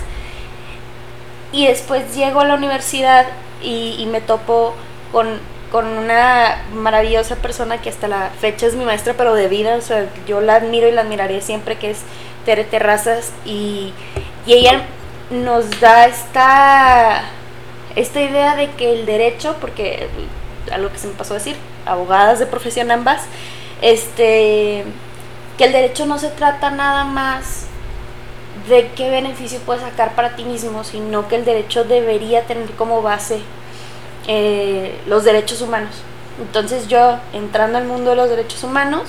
Y 1.51 1.67
después 1.67 2.15
llego 2.15 2.41
a 2.41 2.45
la 2.45 2.55
universidad 2.55 3.27
y, 3.61 3.95
y 3.99 4.05
me 4.07 4.21
topo 4.21 4.73
con, 5.11 5.39
con, 5.71 5.85
una 5.85 6.63
maravillosa 6.73 7.35
persona 7.35 7.79
que 7.79 7.89
hasta 7.89 8.07
la 8.07 8.31
fecha 8.39 8.65
es 8.65 8.73
mi 8.73 8.85
maestra, 8.85 9.13
pero 9.15 9.35
de 9.35 9.47
vida, 9.47 9.75
o 9.75 9.81
sea, 9.81 10.07
yo 10.27 10.41
la 10.41 10.55
admiro 10.55 10.87
y 10.87 10.91
la 10.91 11.01
admiraré 11.01 11.41
siempre, 11.41 11.77
que 11.77 11.91
es 11.91 11.99
Tere 12.43 12.63
Terrazas. 12.63 13.31
Y, 13.45 13.93
y 14.47 14.53
ella 14.53 14.81
nos 15.33 15.79
da 15.79 16.05
esta, 16.05 17.23
esta 17.95 18.21
idea 18.21 18.55
de 18.55 18.71
que 18.71 18.93
el 18.93 19.05
derecho, 19.05 19.55
porque 19.59 20.07
algo 20.71 20.89
que 20.91 20.99
se 20.99 21.07
me 21.07 21.13
pasó 21.13 21.33
a 21.33 21.37
decir, 21.37 21.55
abogadas 21.85 22.39
de 22.39 22.45
profesión 22.45 22.91
ambas, 22.91 23.23
este, 23.81 24.85
que 25.57 25.65
el 25.65 25.71
derecho 25.71 26.05
no 26.05 26.17
se 26.17 26.29
trata 26.29 26.71
nada 26.71 27.03
más 27.03 27.65
de 28.67 28.91
qué 28.95 29.09
beneficio 29.09 29.59
puedes 29.65 29.83
sacar 29.83 30.15
para 30.15 30.35
ti 30.35 30.43
mismo, 30.45 30.83
sino 30.83 31.27
que 31.27 31.35
el 31.35 31.45
derecho 31.45 31.83
debería 31.83 32.43
tener 32.43 32.69
como 32.71 33.01
base 33.01 33.39
eh, 34.27 34.99
los 35.07 35.23
derechos 35.23 35.61
humanos. 35.61 35.95
Entonces 36.39 36.87
yo, 36.87 37.17
entrando 37.33 37.77
al 37.77 37.85
mundo 37.85 38.11
de 38.11 38.15
los 38.15 38.29
derechos 38.29 38.63
humanos, 38.63 39.03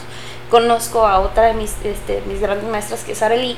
conozco 0.50 1.06
a 1.06 1.20
otra 1.20 1.44
de 1.44 1.54
mis, 1.54 1.72
este, 1.84 2.22
mis 2.26 2.40
grandes 2.40 2.68
maestras 2.68 3.04
que 3.04 3.12
es 3.12 3.22
Arely, 3.22 3.56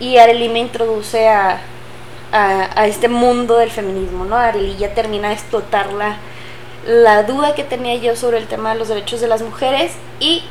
y 0.00 0.18
Arely 0.18 0.48
me 0.48 0.58
introduce 0.58 1.28
a, 1.28 1.60
a, 2.32 2.86
este 2.86 3.08
mundo 3.08 3.56
del 3.56 3.70
feminismo, 3.70 4.24
¿no? 4.24 4.36
Arely 4.36 4.76
ya 4.76 4.94
termina 4.94 5.28
de 5.28 5.34
explotar 5.34 5.92
la, 5.92 6.16
la 6.86 7.22
duda 7.22 7.54
que 7.54 7.64
tenía 7.64 7.94
yo 7.96 8.16
sobre 8.16 8.38
el 8.38 8.46
tema 8.46 8.72
de 8.72 8.78
los 8.78 8.88
derechos 8.88 9.20
de 9.20 9.28
las 9.28 9.42
mujeres 9.42 9.92
y 10.20 10.42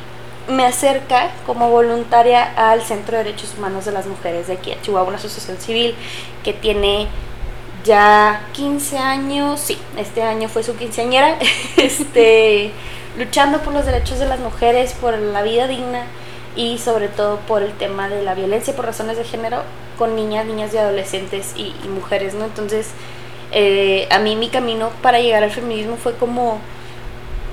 me 0.48 0.66
acerca 0.66 1.30
como 1.46 1.70
voluntaria 1.70 2.52
al 2.56 2.82
Centro 2.82 3.16
de 3.16 3.24
Derechos 3.24 3.54
Humanos 3.56 3.84
de 3.84 3.92
las 3.92 4.06
Mujeres 4.06 4.46
de 4.46 4.54
aquí 4.54 4.72
a 4.72 4.80
Chihuahua, 4.80 5.08
una 5.08 5.16
asociación 5.16 5.58
civil 5.58 5.94
que 6.42 6.52
tiene 6.52 7.06
ya 7.84 8.46
15 8.52 8.98
años, 8.98 9.60
sí, 9.60 9.78
este 9.98 10.22
año 10.22 10.48
fue 10.48 10.62
su 10.62 10.76
quinceañera, 10.76 11.38
este, 11.76 12.72
luchando 13.18 13.60
por 13.60 13.74
los 13.74 13.84
derechos 13.84 14.18
de 14.18 14.26
las 14.26 14.40
mujeres, 14.40 14.94
por 14.94 15.18
la 15.18 15.42
vida 15.42 15.66
digna 15.66 16.06
y 16.56 16.78
sobre 16.78 17.08
todo 17.08 17.38
por 17.40 17.62
el 17.62 17.72
tema 17.72 18.08
de 18.08 18.22
la 18.22 18.34
violencia 18.34 18.74
por 18.74 18.86
razones 18.86 19.16
de 19.16 19.24
género 19.24 19.62
con 19.98 20.16
niñas, 20.16 20.46
niñas 20.46 20.72
y 20.74 20.78
adolescentes 20.78 21.54
y, 21.56 21.72
mujeres, 21.88 22.34
¿no? 22.34 22.44
Entonces, 22.44 22.90
eh, 23.52 24.08
a 24.10 24.18
mí 24.18 24.36
mi 24.36 24.48
camino 24.48 24.90
para 25.02 25.20
llegar 25.20 25.42
al 25.42 25.50
feminismo 25.50 25.96
fue 25.96 26.14
como 26.14 26.58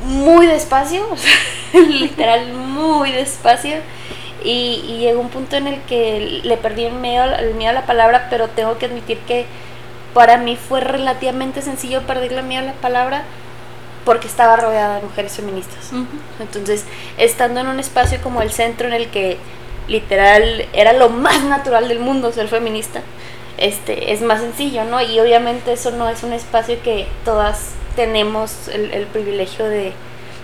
muy 0.04 0.48
despacio, 0.48 1.06
literal 1.74 2.54
muy 2.54 3.12
despacio. 3.12 3.76
Y, 4.44 4.98
llegó 5.00 5.22
un 5.22 5.30
punto 5.30 5.56
en 5.56 5.68
el 5.68 5.82
que 5.82 6.42
le 6.44 6.58
perdí 6.58 6.86
el 6.86 6.94
miedo, 6.94 7.36
el 7.36 7.54
miedo 7.54 7.72
a 7.72 7.74
la 7.74 7.86
palabra, 7.86 8.28
pero 8.30 8.48
tengo 8.48 8.78
que 8.80 8.88
admitir 8.88 9.20
que 9.20 9.46
para 10.16 10.38
mí 10.38 10.56
fue 10.56 10.82
relativamente 10.82 11.62
sencillo 11.62 12.02
perder 12.02 12.34
el 12.34 12.44
miedo 12.44 12.64
a 12.64 12.66
la 12.66 12.74
palabra 12.74 13.24
porque 14.06 14.28
estaba 14.28 14.56
rodeada 14.56 14.98
de 14.98 15.04
mujeres 15.04 15.34
feministas. 15.34 15.92
Entonces, 16.40 16.86
estando 17.18 17.60
en 17.60 17.68
un 17.68 17.80
espacio 17.80 18.20
como 18.22 18.42
el 18.42 18.52
centro 18.52 18.88
en 18.88 18.94
el 18.94 19.10
que 19.10 19.38
literal 19.88 20.66
era 20.74 20.94
lo 20.94 21.10
más 21.10 21.44
natural 21.44 21.88
del 21.88 22.00
mundo 22.00 22.32
ser 22.32 22.48
feminista, 22.48 23.02
este, 23.58 24.14
es 24.14 24.22
más 24.22 24.42
sencillo, 24.42 24.86
¿no? 24.86 25.02
Y 25.02 25.20
obviamente 25.20 25.74
eso 25.74 25.92
no 25.92 26.10
es 26.10 26.24
un 26.24 26.34
espacio 26.34 26.82
que 26.82 27.08
todas 27.24 27.74
tenemos 27.96 28.70
el, 28.70 29.06
privilegio 29.08 29.66
de, 29.66 29.94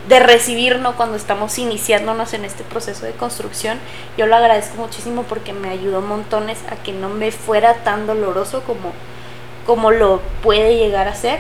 de 0.08 0.20
recibir, 0.20 0.80
Cuando 0.96 1.16
estamos 1.16 1.58
iniciándonos 1.58 2.34
en 2.34 2.46
este 2.46 2.64
proceso 2.64 3.06
de 3.06 3.14
construcción. 3.14 3.80
Yo 4.18 4.28
lo 4.28 4.36
agradezco 4.36 4.78
muchísimo 4.78 5.24
porque 5.24 5.54
me 5.54 5.70
ayudó 5.70 6.02
montones 6.02 6.60
a 6.70 6.76
que 6.76 6.92
no 6.92 7.10
me 7.10 7.32
fuera 7.32 7.76
tan 7.84 8.06
doloroso 8.06 8.62
como, 8.64 8.92
como 9.66 9.92
lo 9.92 10.22
puede 10.44 10.78
llegar 10.78 11.08
a 11.08 11.16
ser 11.16 11.40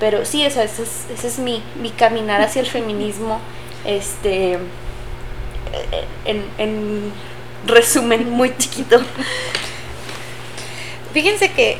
pero 0.00 0.24
sí, 0.24 0.44
ese 0.44 0.64
es, 0.64 0.78
ese 0.78 1.26
es 1.26 1.38
mi, 1.38 1.62
mi, 1.80 1.90
caminar 1.90 2.40
hacia 2.40 2.60
el 2.60 2.66
feminismo, 2.66 3.40
este, 3.84 4.58
en, 6.24 6.44
en 6.58 7.12
resumen 7.66 8.30
muy 8.30 8.56
chiquito. 8.56 9.00
Fíjense 11.12 11.52
que, 11.52 11.78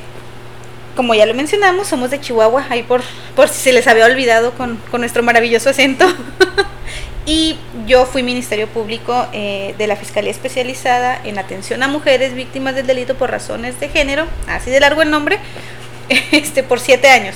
como 0.94 1.14
ya 1.14 1.26
lo 1.26 1.34
mencionamos, 1.34 1.88
somos 1.88 2.10
de 2.10 2.20
Chihuahua, 2.20 2.66
ahí 2.70 2.84
por, 2.84 3.02
por 3.34 3.48
si 3.48 3.60
se 3.60 3.72
les 3.72 3.86
había 3.86 4.06
olvidado 4.06 4.52
con, 4.52 4.76
con 4.90 5.00
nuestro 5.00 5.22
maravilloso 5.22 5.70
acento. 5.70 6.06
y 7.26 7.56
yo 7.86 8.06
fui 8.06 8.22
Ministerio 8.22 8.68
Público 8.68 9.26
eh, 9.32 9.74
de 9.76 9.86
la 9.86 9.96
Fiscalía 9.96 10.30
Especializada 10.30 11.20
en 11.24 11.38
Atención 11.38 11.82
a 11.82 11.88
Mujeres 11.88 12.34
Víctimas 12.34 12.76
del 12.76 12.86
Delito 12.86 13.16
por 13.16 13.30
Razones 13.30 13.80
de 13.80 13.88
Género, 13.88 14.26
así 14.46 14.70
de 14.70 14.78
largo 14.78 15.02
el 15.02 15.10
nombre, 15.10 15.38
este, 16.30 16.62
por 16.62 16.78
siete 16.78 17.08
años. 17.08 17.34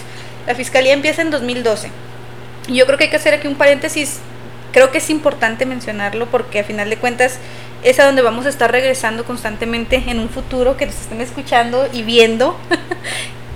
La 0.49 0.55
fiscalía 0.55 0.95
empieza 0.95 1.21
en 1.21 1.31
2012. 1.31 1.90
Yo 2.69 2.87
creo 2.87 2.97
que 2.97 3.05
hay 3.05 3.11
que 3.11 3.17
hacer 3.17 3.35
aquí 3.35 3.47
un 3.47 3.57
paréntesis. 3.57 4.19
Creo 4.73 4.90
que 4.90 4.97
es 4.97 5.11
importante 5.11 5.67
mencionarlo 5.67 6.25
porque 6.25 6.61
a 6.61 6.64
final 6.64 6.88
de 6.88 6.97
cuentas 6.97 7.38
es 7.83 8.00
a 8.00 8.07
donde 8.07 8.23
vamos 8.23 8.47
a 8.47 8.49
estar 8.49 8.73
regresando 8.73 9.26
constantemente 9.26 10.05
en 10.07 10.19
un 10.19 10.31
futuro 10.31 10.78
que 10.78 10.87
nos 10.87 10.95
estén 10.95 11.21
escuchando 11.21 11.87
y 11.93 12.02
viendo. 12.02 12.59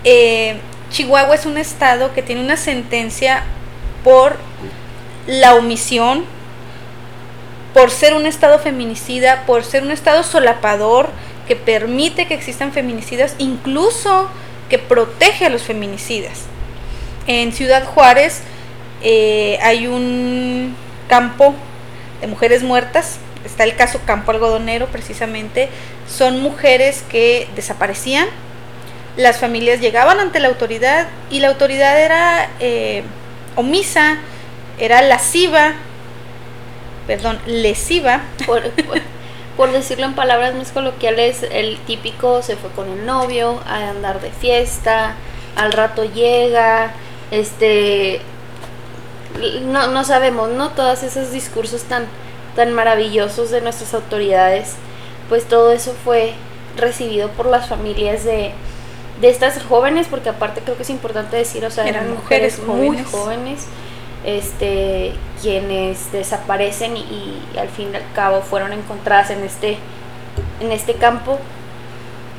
Eh, 0.04 0.56
Chihuahua 0.90 1.36
es 1.36 1.46
un 1.46 1.56
estado 1.56 2.12
que 2.12 2.22
tiene 2.22 2.40
una 2.40 2.56
sentencia 2.56 3.44
por 4.02 4.36
la 5.28 5.54
omisión, 5.54 6.24
por 7.72 7.92
ser 7.92 8.12
un 8.14 8.26
estado 8.26 8.58
feminicida, 8.58 9.46
por 9.46 9.62
ser 9.62 9.84
un 9.84 9.92
estado 9.92 10.24
solapador 10.24 11.08
que 11.46 11.54
permite 11.54 12.26
que 12.26 12.34
existan 12.34 12.72
feminicidas, 12.72 13.36
incluso 13.38 14.28
que 14.68 14.80
protege 14.80 15.46
a 15.46 15.50
los 15.50 15.62
feminicidas. 15.62 16.46
En 17.26 17.52
Ciudad 17.52 17.84
Juárez 17.84 18.42
eh, 19.02 19.58
hay 19.62 19.86
un 19.86 20.74
campo 21.08 21.54
de 22.20 22.26
mujeres 22.26 22.62
muertas, 22.62 23.18
está 23.44 23.64
el 23.64 23.76
caso 23.76 24.00
Campo 24.06 24.30
Algodonero 24.30 24.86
precisamente, 24.86 25.68
son 26.08 26.40
mujeres 26.40 27.04
que 27.08 27.48
desaparecían, 27.54 28.26
las 29.16 29.38
familias 29.38 29.80
llegaban 29.80 30.20
ante 30.20 30.40
la 30.40 30.48
autoridad 30.48 31.06
y 31.30 31.40
la 31.40 31.48
autoridad 31.48 32.00
era 32.00 32.48
eh, 32.60 33.02
omisa, 33.56 34.18
era 34.78 35.02
lasciva, 35.02 35.74
perdón, 37.06 37.38
lesiva. 37.46 38.22
Por, 38.46 38.62
por, 39.56 39.70
decirlo 39.70 40.06
en 40.06 40.14
palabras 40.14 40.54
más 40.54 40.72
coloquiales, 40.72 41.46
el 41.52 41.78
típico 41.80 42.42
se 42.42 42.56
fue 42.56 42.70
con 42.70 42.88
el 42.90 43.04
novio 43.04 43.60
a 43.66 43.90
andar 43.90 44.20
de 44.20 44.30
fiesta, 44.30 45.14
al 45.56 45.72
rato 45.72 46.04
llega, 46.04 46.92
este 47.32 48.20
no, 49.64 49.88
no 49.88 50.04
sabemos, 50.04 50.50
¿no? 50.50 50.70
Todos 50.70 51.02
esos 51.02 51.32
discursos 51.32 51.82
tan, 51.84 52.06
tan 52.54 52.72
maravillosos 52.72 53.50
de 53.50 53.60
nuestras 53.60 53.94
autoridades, 53.94 54.74
pues 55.28 55.44
todo 55.44 55.72
eso 55.72 55.94
fue 56.04 56.34
recibido 56.76 57.28
por 57.30 57.46
las 57.46 57.68
familias 57.68 58.24
de, 58.24 58.52
de 59.20 59.28
estas 59.28 59.62
jóvenes, 59.62 60.06
porque 60.08 60.28
aparte 60.28 60.60
creo 60.60 60.76
que 60.76 60.82
es 60.82 60.90
importante 60.90 61.36
decir, 61.36 61.64
o 61.64 61.70
sea, 61.70 61.86
eran, 61.86 62.12
mujeres, 62.12 62.62
muy 62.62 63.02
jóvenes, 63.04 63.66
este, 64.24 65.12
quienes 65.40 66.12
desaparecen 66.12 66.96
y, 66.96 67.42
al 67.58 67.68
fin 67.68 67.88
y 67.92 67.96
al 67.96 68.04
cabo 68.14 68.42
fueron 68.42 68.72
encontradas 68.72 69.30
en 69.30 69.42
este, 69.42 69.78
en 70.60 70.70
este 70.70 70.94
campo. 70.94 71.38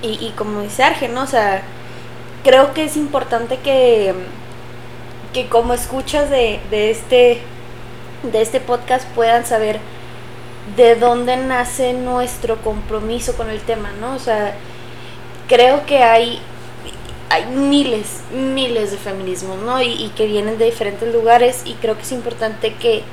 Y, 0.01 0.17
y 0.25 0.33
como 0.37 0.61
dice 0.61 0.83
Arge, 0.83 1.07
¿no? 1.07 1.23
O 1.23 1.27
sea, 1.27 1.63
creo 2.43 2.73
que 2.73 2.83
es 2.83 2.97
importante 2.97 3.57
que 3.57 4.13
que 5.33 5.47
como 5.47 5.73
escuchas 5.73 6.29
de, 6.29 6.59
de, 6.69 6.91
este, 6.91 7.41
de 8.31 8.41
este 8.41 8.59
podcast 8.59 9.07
puedan 9.09 9.45
saber 9.45 9.79
de 10.77 10.95
dónde 10.95 11.37
nace 11.37 11.93
nuestro 11.93 12.61
compromiso 12.61 13.35
con 13.35 13.49
el 13.49 13.59
tema, 13.61 13.91
¿no? 13.99 14.15
O 14.15 14.19
sea, 14.19 14.55
creo 15.47 15.85
que 15.85 16.03
hay, 16.03 16.39
hay 17.29 17.45
miles, 17.45 18.21
miles 18.31 18.91
de 18.91 18.97
feminismos, 18.97 19.57
¿no? 19.59 19.81
Y, 19.81 20.11
que 20.15 20.25
vienen 20.25 20.57
de 20.57 20.65
diferentes 20.65 21.11
lugares 21.13 21.63
y 21.65 21.73
creo 21.73 21.95
que 21.95 22.03
es 22.03 22.11
importante 22.11 22.73
que, 22.75 23.03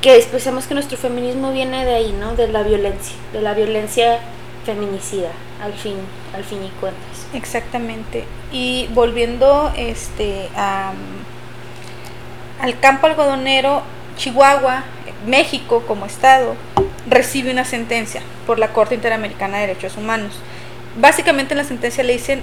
que 0.00 0.16
expresemos 0.16 0.66
que 0.66 0.74
nuestro 0.74 0.96
feminismo 0.96 1.52
viene 1.52 1.84
de 1.84 1.94
ahí, 1.94 2.12
¿no? 2.18 2.34
De 2.34 2.48
la 2.48 2.62
violencia, 2.62 3.16
de 3.32 3.42
la 3.42 3.52
violencia 3.54 4.20
feminicida, 4.64 5.30
al 5.62 5.74
fin, 5.74 5.96
al 6.34 6.44
fin 6.44 6.64
y 6.64 6.68
cuentas. 6.80 7.26
Exactamente. 7.34 8.24
Y 8.50 8.88
volviendo 8.94 9.72
este 9.76 10.48
a, 10.56 10.92
al 12.62 12.78
campo 12.78 13.08
algodonero, 13.08 13.82
Chihuahua, 14.16 14.84
México 15.26 15.82
como 15.86 16.06
estado, 16.06 16.54
recibe 17.08 17.50
una 17.50 17.64
sentencia 17.64 18.22
por 18.46 18.60
la 18.60 18.72
Corte 18.72 18.94
Interamericana 18.94 19.58
de 19.58 19.66
Derechos 19.66 19.96
Humanos. 19.96 20.32
Básicamente 20.96 21.54
en 21.54 21.58
la 21.58 21.64
sentencia 21.64 22.04
le 22.04 22.12
dicen, 22.12 22.40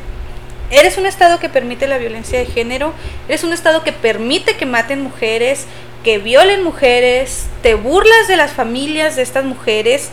eres 0.72 0.98
un 0.98 1.06
estado 1.06 1.40
que 1.40 1.48
permite 1.48 1.88
la 1.88 1.98
violencia 1.98 2.38
de 2.38 2.46
género, 2.46 2.94
eres 3.30 3.46
un 3.46 3.54
estado 3.54 3.82
que 3.84 3.94
permite 3.94 4.58
que 4.58 4.66
maten 4.66 5.02
mujeres, 5.02 5.68
que 6.04 6.18
violen 6.18 6.64
mujeres, 6.66 7.48
te 7.64 7.76
burlas 7.76 8.28
de 8.28 8.36
las 8.36 8.52
familias 8.52 9.16
de 9.16 9.22
estas 9.22 9.46
mujeres 9.46 10.10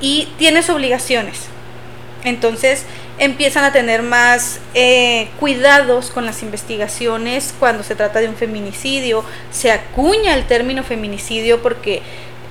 y 0.00 0.28
tienes 0.36 0.68
obligaciones. 0.68 1.53
Entonces 2.24 2.86
empiezan 3.18 3.64
a 3.64 3.72
tener 3.72 4.02
más 4.02 4.58
eh, 4.72 5.28
cuidados 5.38 6.10
con 6.10 6.24
las 6.24 6.42
investigaciones 6.42 7.54
cuando 7.58 7.82
se 7.84 7.94
trata 7.94 8.20
de 8.20 8.28
un 8.28 8.34
feminicidio. 8.34 9.22
Se 9.50 9.70
acuña 9.70 10.34
el 10.34 10.46
término 10.46 10.82
feminicidio 10.82 11.62
porque 11.62 12.02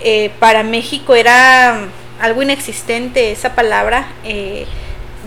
eh, 0.02 0.32
para 0.40 0.64
México 0.64 1.16
era 1.16 1.88
algo 2.22 2.44
inexistente 2.44 3.32
esa 3.32 3.56
palabra. 3.56 4.08
Eh, 4.24 4.68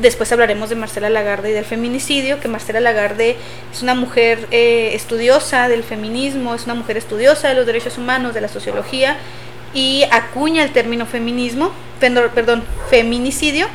después 0.00 0.30
hablaremos 0.30 0.70
de 0.70 0.76
Marcela 0.76 1.10
Lagarde 1.10 1.50
y 1.50 1.52
del 1.52 1.64
feminicidio, 1.64 2.38
que 2.38 2.46
Marcela 2.46 2.78
Lagarde 2.80 3.36
es 3.72 3.82
una 3.82 3.94
mujer 3.94 4.46
estudiosa 4.50 5.68
del 5.68 5.82
feminismo, 5.82 6.54
es 6.54 6.66
una 6.66 6.74
mujer 6.74 6.98
estudiosa 6.98 7.48
de 7.48 7.54
los 7.54 7.66
derechos 7.66 7.98
humanos, 7.98 8.32
de 8.32 8.42
la 8.42 8.48
sociología, 8.48 9.16
y 9.74 10.04
acuña 10.12 10.62
el 10.62 10.72
término 10.72 11.04
feminismo, 11.06 11.72
perdón, 11.98 12.62
feminicidio 12.90 13.68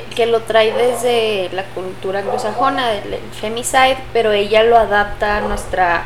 que, 0.00 0.26
lo 0.26 0.40
trae 0.40 0.72
desde 0.72 1.50
la 1.52 1.64
cultura 1.64 2.20
anglosajona, 2.20 2.88
del 2.88 3.18
femicide, 3.40 3.98
pero 4.12 4.32
ella 4.32 4.62
lo 4.62 4.76
adapta 4.76 5.38
a 5.38 5.40
nuestra 5.42 6.04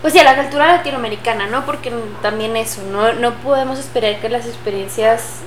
pues 0.00 0.12
sí, 0.12 0.18
a 0.18 0.24
la 0.24 0.36
cultura 0.36 0.66
latinoamericana, 0.66 1.46
¿no? 1.46 1.64
Porque 1.64 1.90
también 2.20 2.58
eso, 2.58 2.82
no, 2.82 3.14
no 3.14 3.32
podemos 3.36 3.78
esperar 3.78 4.20
que 4.20 4.28
las 4.28 4.44
experiencias 4.46 5.40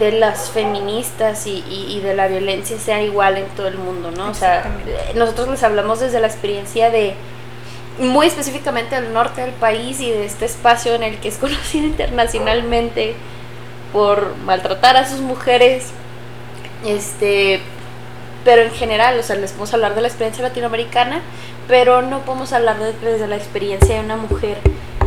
de 0.00 0.10
las 0.10 0.50
feministas 0.50 1.46
y, 1.46 1.62
y, 1.68 2.00
de 2.00 2.14
la 2.14 2.26
violencia 2.26 2.78
sea 2.80 3.00
igual 3.02 3.36
en 3.36 3.46
todo 3.50 3.68
el 3.68 3.78
mundo, 3.78 4.10
¿no? 4.10 4.30
O 4.30 4.34
sea, 4.34 4.64
nosotros 5.14 5.48
les 5.48 5.62
hablamos 5.62 6.00
desde 6.00 6.18
la 6.18 6.26
experiencia 6.26 6.90
de, 6.90 7.14
muy 7.98 8.26
específicamente 8.26 9.00
del 9.00 9.12
norte 9.12 9.42
del 9.42 9.52
país 9.52 10.00
y 10.00 10.10
de 10.10 10.24
este 10.24 10.46
espacio 10.46 10.94
en 10.94 11.04
el 11.04 11.18
que 11.18 11.28
es 11.28 11.36
conocido 11.38 11.86
internacionalmente 11.86 13.14
por 13.92 14.36
maltratar 14.38 14.96
a 14.96 15.08
sus 15.08 15.20
mujeres, 15.20 15.92
este, 16.86 17.60
pero 18.44 18.62
en 18.62 18.70
general, 18.70 19.18
o 19.18 19.22
sea, 19.22 19.36
les 19.36 19.50
podemos 19.50 19.74
hablar 19.74 19.94
de 19.94 20.02
la 20.02 20.08
experiencia 20.08 20.42
latinoamericana, 20.42 21.20
pero 21.68 22.00
no 22.02 22.20
podemos 22.20 22.52
hablar 22.52 22.78
de, 22.78 23.26
la 23.26 23.36
experiencia 23.36 23.96
de 23.96 24.00
una 24.00 24.16
mujer 24.16 24.58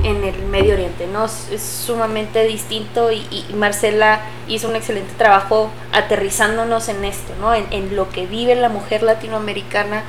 en 0.04 0.24
el 0.24 0.44
Medio 0.44 0.74
Oriente, 0.74 1.08
¿no? 1.08 1.26
Es, 1.26 1.62
sumamente 1.62 2.44
distinto 2.44 3.12
y, 3.12 3.46
Marcela 3.56 4.22
hizo 4.48 4.68
un 4.68 4.76
excelente 4.76 5.14
trabajo 5.18 5.70
aterrizándonos 5.94 6.90
en 6.90 7.06
esto, 7.06 7.34
¿no? 7.40 7.54
En, 7.56 7.96
lo 7.96 8.10
que 8.10 8.26
vive 8.26 8.56
la 8.56 8.70
mujer 8.70 9.04
latinoamericana 9.04 10.04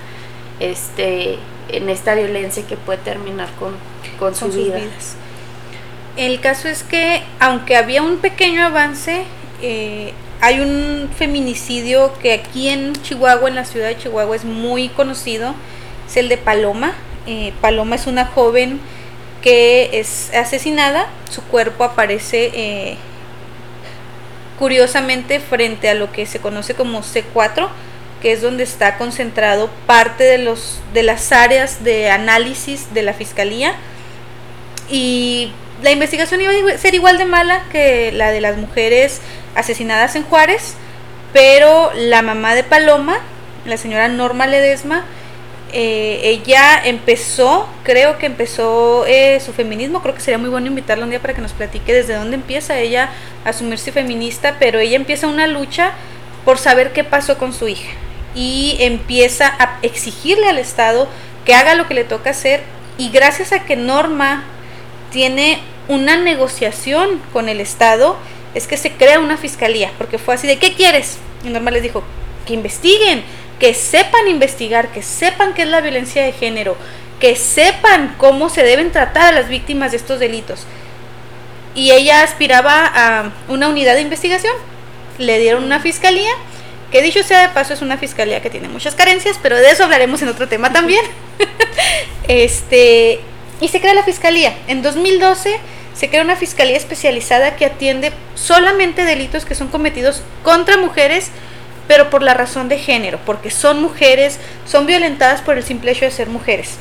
este, 0.59 1.39
en 1.69 1.89
esta 1.89 2.15
violencia 2.15 2.67
que 2.67 2.77
puede 2.77 2.99
terminar 2.99 3.49
con, 3.59 3.75
con, 4.19 4.35
sus 4.35 4.57
vidas. 4.57 5.17
El 6.17 6.41
caso 6.41 6.69
es 6.69 6.83
que, 6.83 7.23
aunque 7.39 7.77
había 7.77 8.03
un 8.03 8.19
pequeño 8.19 8.65
avance, 8.65 9.25
eh, 9.63 10.13
hay 10.41 10.61
un 10.61 11.11
feminicidio 11.17 12.13
que 12.21 12.33
aquí 12.33 12.69
en 12.69 12.95
Chihuahua, 12.95 13.49
en 13.49 13.55
la 13.57 13.65
ciudad 13.65 13.89
de 13.89 13.99
Chihuahua, 13.99 14.37
es 14.37 14.45
muy 14.45 14.89
conocido, 14.89 15.55
es 16.09 16.17
el 16.17 16.29
de 16.29 16.39
Paloma. 16.39 16.95
Eh, 17.27 17.53
Paloma 17.61 17.97
es 17.97 18.07
una 18.07 18.27
joven 18.27 18.81
que 19.43 19.91
es 19.93 20.33
asesinada, 20.35 21.09
su 21.31 21.43
cuerpo 21.43 21.85
aparece 21.85 22.51
eh, 22.55 22.97
curiosamente 24.59 25.41
frente 25.41 25.89
a 25.89 25.95
lo 25.95 26.13
que 26.13 26.27
se 26.27 26.39
conoce 26.41 26.75
como 26.75 27.03
C4, 27.03 27.69
que 28.23 28.33
es 28.33 28.43
donde 28.43 28.65
está 28.65 28.99
concentrado 28.99 29.71
parte 29.87 30.25
de, 30.25 30.39
los, 30.39 30.81
de 30.93 31.03
las 31.03 31.33
áreas 31.33 31.85
de 31.85 32.11
análisis 32.11 32.93
de 32.93 33.03
la 33.03 33.13
fiscalía. 33.13 33.75
Y 34.91 35.53
la 35.83 35.91
investigación 35.91 36.41
iba 36.41 36.73
a 36.73 36.79
ser 36.79 36.95
igual 36.95 37.19
de 37.19 37.25
mala 37.25 37.65
que 37.71 38.13
la 38.13 38.31
de 38.31 38.41
las 38.41 38.57
mujeres 38.57 39.21
asesinadas 39.55 40.17
en 40.17 40.25
Juárez, 40.25 40.75
pero 41.33 41.91
la 41.95 42.23
mamá 42.23 42.55
de 42.55 42.65
Paloma, 42.65 43.19
la 43.65 43.77
señora 43.77 44.09
Norma 44.09 44.47
Ledesma, 44.47 45.05
eh, 45.73 46.21
ella 46.25 46.81
empezó, 46.85 47.69
creo 47.85 48.19
que 48.19 48.27
empezó 48.27 49.07
eh, 49.07 49.39
su 49.41 49.53
feminismo, 49.53 50.03
creo 50.03 50.15
que 50.15 50.21
sería 50.21 50.39
muy 50.39 50.51
bueno 50.51 50.67
invitarla 50.67 51.05
un 51.05 51.11
día 51.11 51.21
para 51.21 51.35
que 51.35 51.41
nos 51.41 51.53
platique 51.53 51.93
desde 51.93 52.15
dónde 52.15 52.35
empieza 52.35 52.79
ella 52.79 53.11
a 53.45 53.51
asumirse 53.51 53.93
feminista, 53.93 54.57
pero 54.59 54.81
ella 54.81 54.97
empieza 54.97 55.29
una 55.29 55.47
lucha 55.47 55.93
por 56.45 56.59
saber 56.59 56.93
qué 56.93 57.05
pasó 57.05 57.39
con 57.39 57.53
su 57.53 57.69
hija 57.69 57.91
y 58.35 58.77
empieza 58.81 59.47
a 59.47 59.79
exigirle 59.83 60.49
al 60.49 60.59
Estado 60.59 61.09
que 61.45 61.55
haga 61.55 61.75
lo 61.75 61.87
que 61.87 61.95
le 61.95 62.05
toca 62.05 62.31
hacer 62.31 62.63
y 62.99 63.11
gracias 63.11 63.53
a 63.53 63.65
que 63.65 63.77
Norma 63.77 64.45
tiene 65.11 65.61
una 65.91 66.17
negociación 66.17 67.21
con 67.33 67.49
el 67.49 67.61
Estado, 67.61 68.17
es 68.55 68.69
que 68.69 68.77
se 68.77 68.93
crea 68.93 69.19
una 69.19 69.37
fiscalía, 69.37 69.91
porque 69.99 70.19
fue 70.19 70.35
así 70.35 70.47
de, 70.47 70.57
¿qué 70.57 70.75
quieres? 70.75 71.19
Y 71.45 71.49
Norma 71.49 71.73
les 71.73 71.83
dijo, 71.83 72.05
que 72.47 72.55
investiguen, 72.55 73.25
que 73.59 73.75
sepan 73.75 74.29
investigar, 74.29 74.93
que 74.93 75.03
sepan 75.03 75.53
qué 75.53 75.63
es 75.63 75.69
la 75.69 75.81
violencia 75.81 76.23
de 76.23 76.33
género, 76.33 76.77
que 77.19 77.35
sepan 77.35 78.15
cómo 78.19 78.51
se 78.51 78.63
deben 78.63 78.93
tratar 78.93 79.27
a 79.27 79.33
las 79.33 79.49
víctimas 79.49 79.91
de 79.91 79.97
estos 79.97 80.21
delitos. 80.21 80.65
Y 81.75 81.91
ella 81.91 82.23
aspiraba 82.23 82.87
a 82.87 83.33
una 83.49 83.69
unidad 83.69 83.97
de 83.97 84.03
investigación, 84.03 84.55
le 85.19 85.41
dieron 85.41 85.65
una 85.65 85.81
fiscalía, 85.81 86.31
que 86.93 87.03
dicho 87.03 87.25
sea 87.25 87.43
de 87.43 87.49
paso 87.49 87.75
es 87.75 87.83
una 87.83 87.99
fiscalía 87.99 88.41
que 88.41 88.51
tiene 88.51 88.69
muchas 88.69 88.95
carencias, 88.95 89.41
pero 89.43 89.57
de 89.57 89.71
eso 89.71 89.85
hablaremos 89.85 90.23
en 90.23 90.29
otro 90.29 90.47
tema 90.47 90.73
también. 90.73 91.05
este, 92.29 93.21
y 93.61 93.69
se 93.69 93.81
crea 93.81 93.95
la 93.95 94.05
fiscalía. 94.05 94.55
En 94.69 94.83
2012 94.83 95.59
se 96.01 96.09
crea 96.09 96.23
una 96.23 96.35
fiscalía 96.35 96.79
especializada 96.79 97.57
que 97.57 97.67
atiende 97.67 98.11
solamente 98.35 99.05
delitos 99.05 99.45
que 99.45 99.55
son 99.55 99.69
cometidos 99.69 100.23
contra 100.43 100.79
mujeres, 100.79 101.31
pero 101.89 102.09
por 102.09 102.23
la 102.23 102.33
razón 102.33 102.71
de 102.71 102.79
género, 102.79 103.19
porque 103.27 103.51
son 103.51 103.83
mujeres, 103.83 104.39
son 104.65 104.87
violentadas 104.87 105.43
por 105.43 105.59
el 105.59 105.63
simple 105.63 105.91
hecho 105.91 106.07
de 106.07 106.11
ser 106.11 106.29
mujeres. 106.29 106.77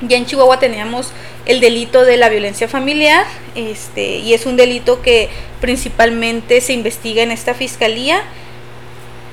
Ya 0.00 0.16
en 0.16 0.26
Chihuahua 0.26 0.58
teníamos 0.58 1.12
el 1.46 1.60
delito 1.60 2.04
de 2.04 2.16
la 2.16 2.28
violencia 2.28 2.66
familiar, 2.66 3.24
este, 3.54 4.16
y 4.16 4.34
es 4.34 4.46
un 4.46 4.56
delito 4.56 5.00
que 5.00 5.28
principalmente 5.60 6.60
se 6.60 6.72
investiga 6.72 7.22
en 7.22 7.30
esta 7.30 7.54
fiscalía, 7.54 8.20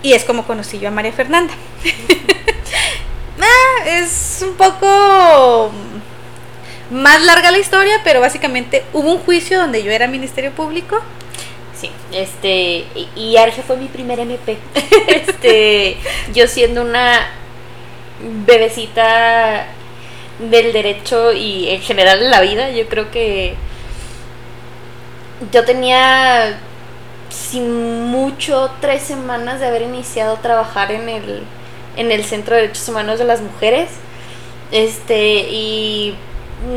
y 0.03 0.13
es 0.13 0.25
como 0.25 0.45
conocí 0.45 0.77
yo 0.77 0.89
a 0.89 0.91
María 0.91 1.11
Fernanda. 1.11 1.55
ah, 3.41 3.83
es 3.87 4.43
un 4.47 4.53
poco 4.53 5.71
más 6.89 7.21
larga 7.23 7.51
la 7.51 7.59
historia, 7.59 8.01
pero 8.03 8.21
básicamente 8.21 8.83
hubo 8.93 9.13
un 9.13 9.19
juicio 9.19 9.59
donde 9.59 9.83
yo 9.83 9.91
era 9.91 10.07
Ministerio 10.07 10.51
Público. 10.51 10.99
Sí, 11.79 11.91
este, 12.11 12.85
y 13.15 13.37
Arge 13.37 13.61
fue 13.61 13.77
mi 13.77 13.87
primer 13.87 14.19
MP. 14.19 14.57
este, 15.07 15.97
yo 16.33 16.47
siendo 16.47 16.81
una 16.81 17.27
bebecita 18.45 19.67
del 20.39 20.73
derecho 20.73 21.33
y 21.33 21.69
en 21.69 21.81
general 21.81 22.19
de 22.19 22.29
la 22.29 22.41
vida, 22.41 22.71
yo 22.71 22.87
creo 22.87 23.11
que 23.11 23.55
yo 25.51 25.65
tenía 25.65 26.59
sin 27.29 28.03
mucho 28.05 28.71
tres 28.81 29.03
semanas 29.03 29.59
de 29.59 29.67
haber 29.67 29.83
iniciado 29.83 30.35
a 30.35 30.41
trabajar 30.41 30.91
en 30.91 31.09
el, 31.09 31.43
en 31.95 32.11
el 32.11 32.23
Centro 32.23 32.55
de 32.55 32.61
Derechos 32.61 32.87
Humanos 32.89 33.19
de 33.19 33.25
las 33.25 33.41
Mujeres. 33.41 33.89
Este, 34.71 35.47
y 35.49 36.15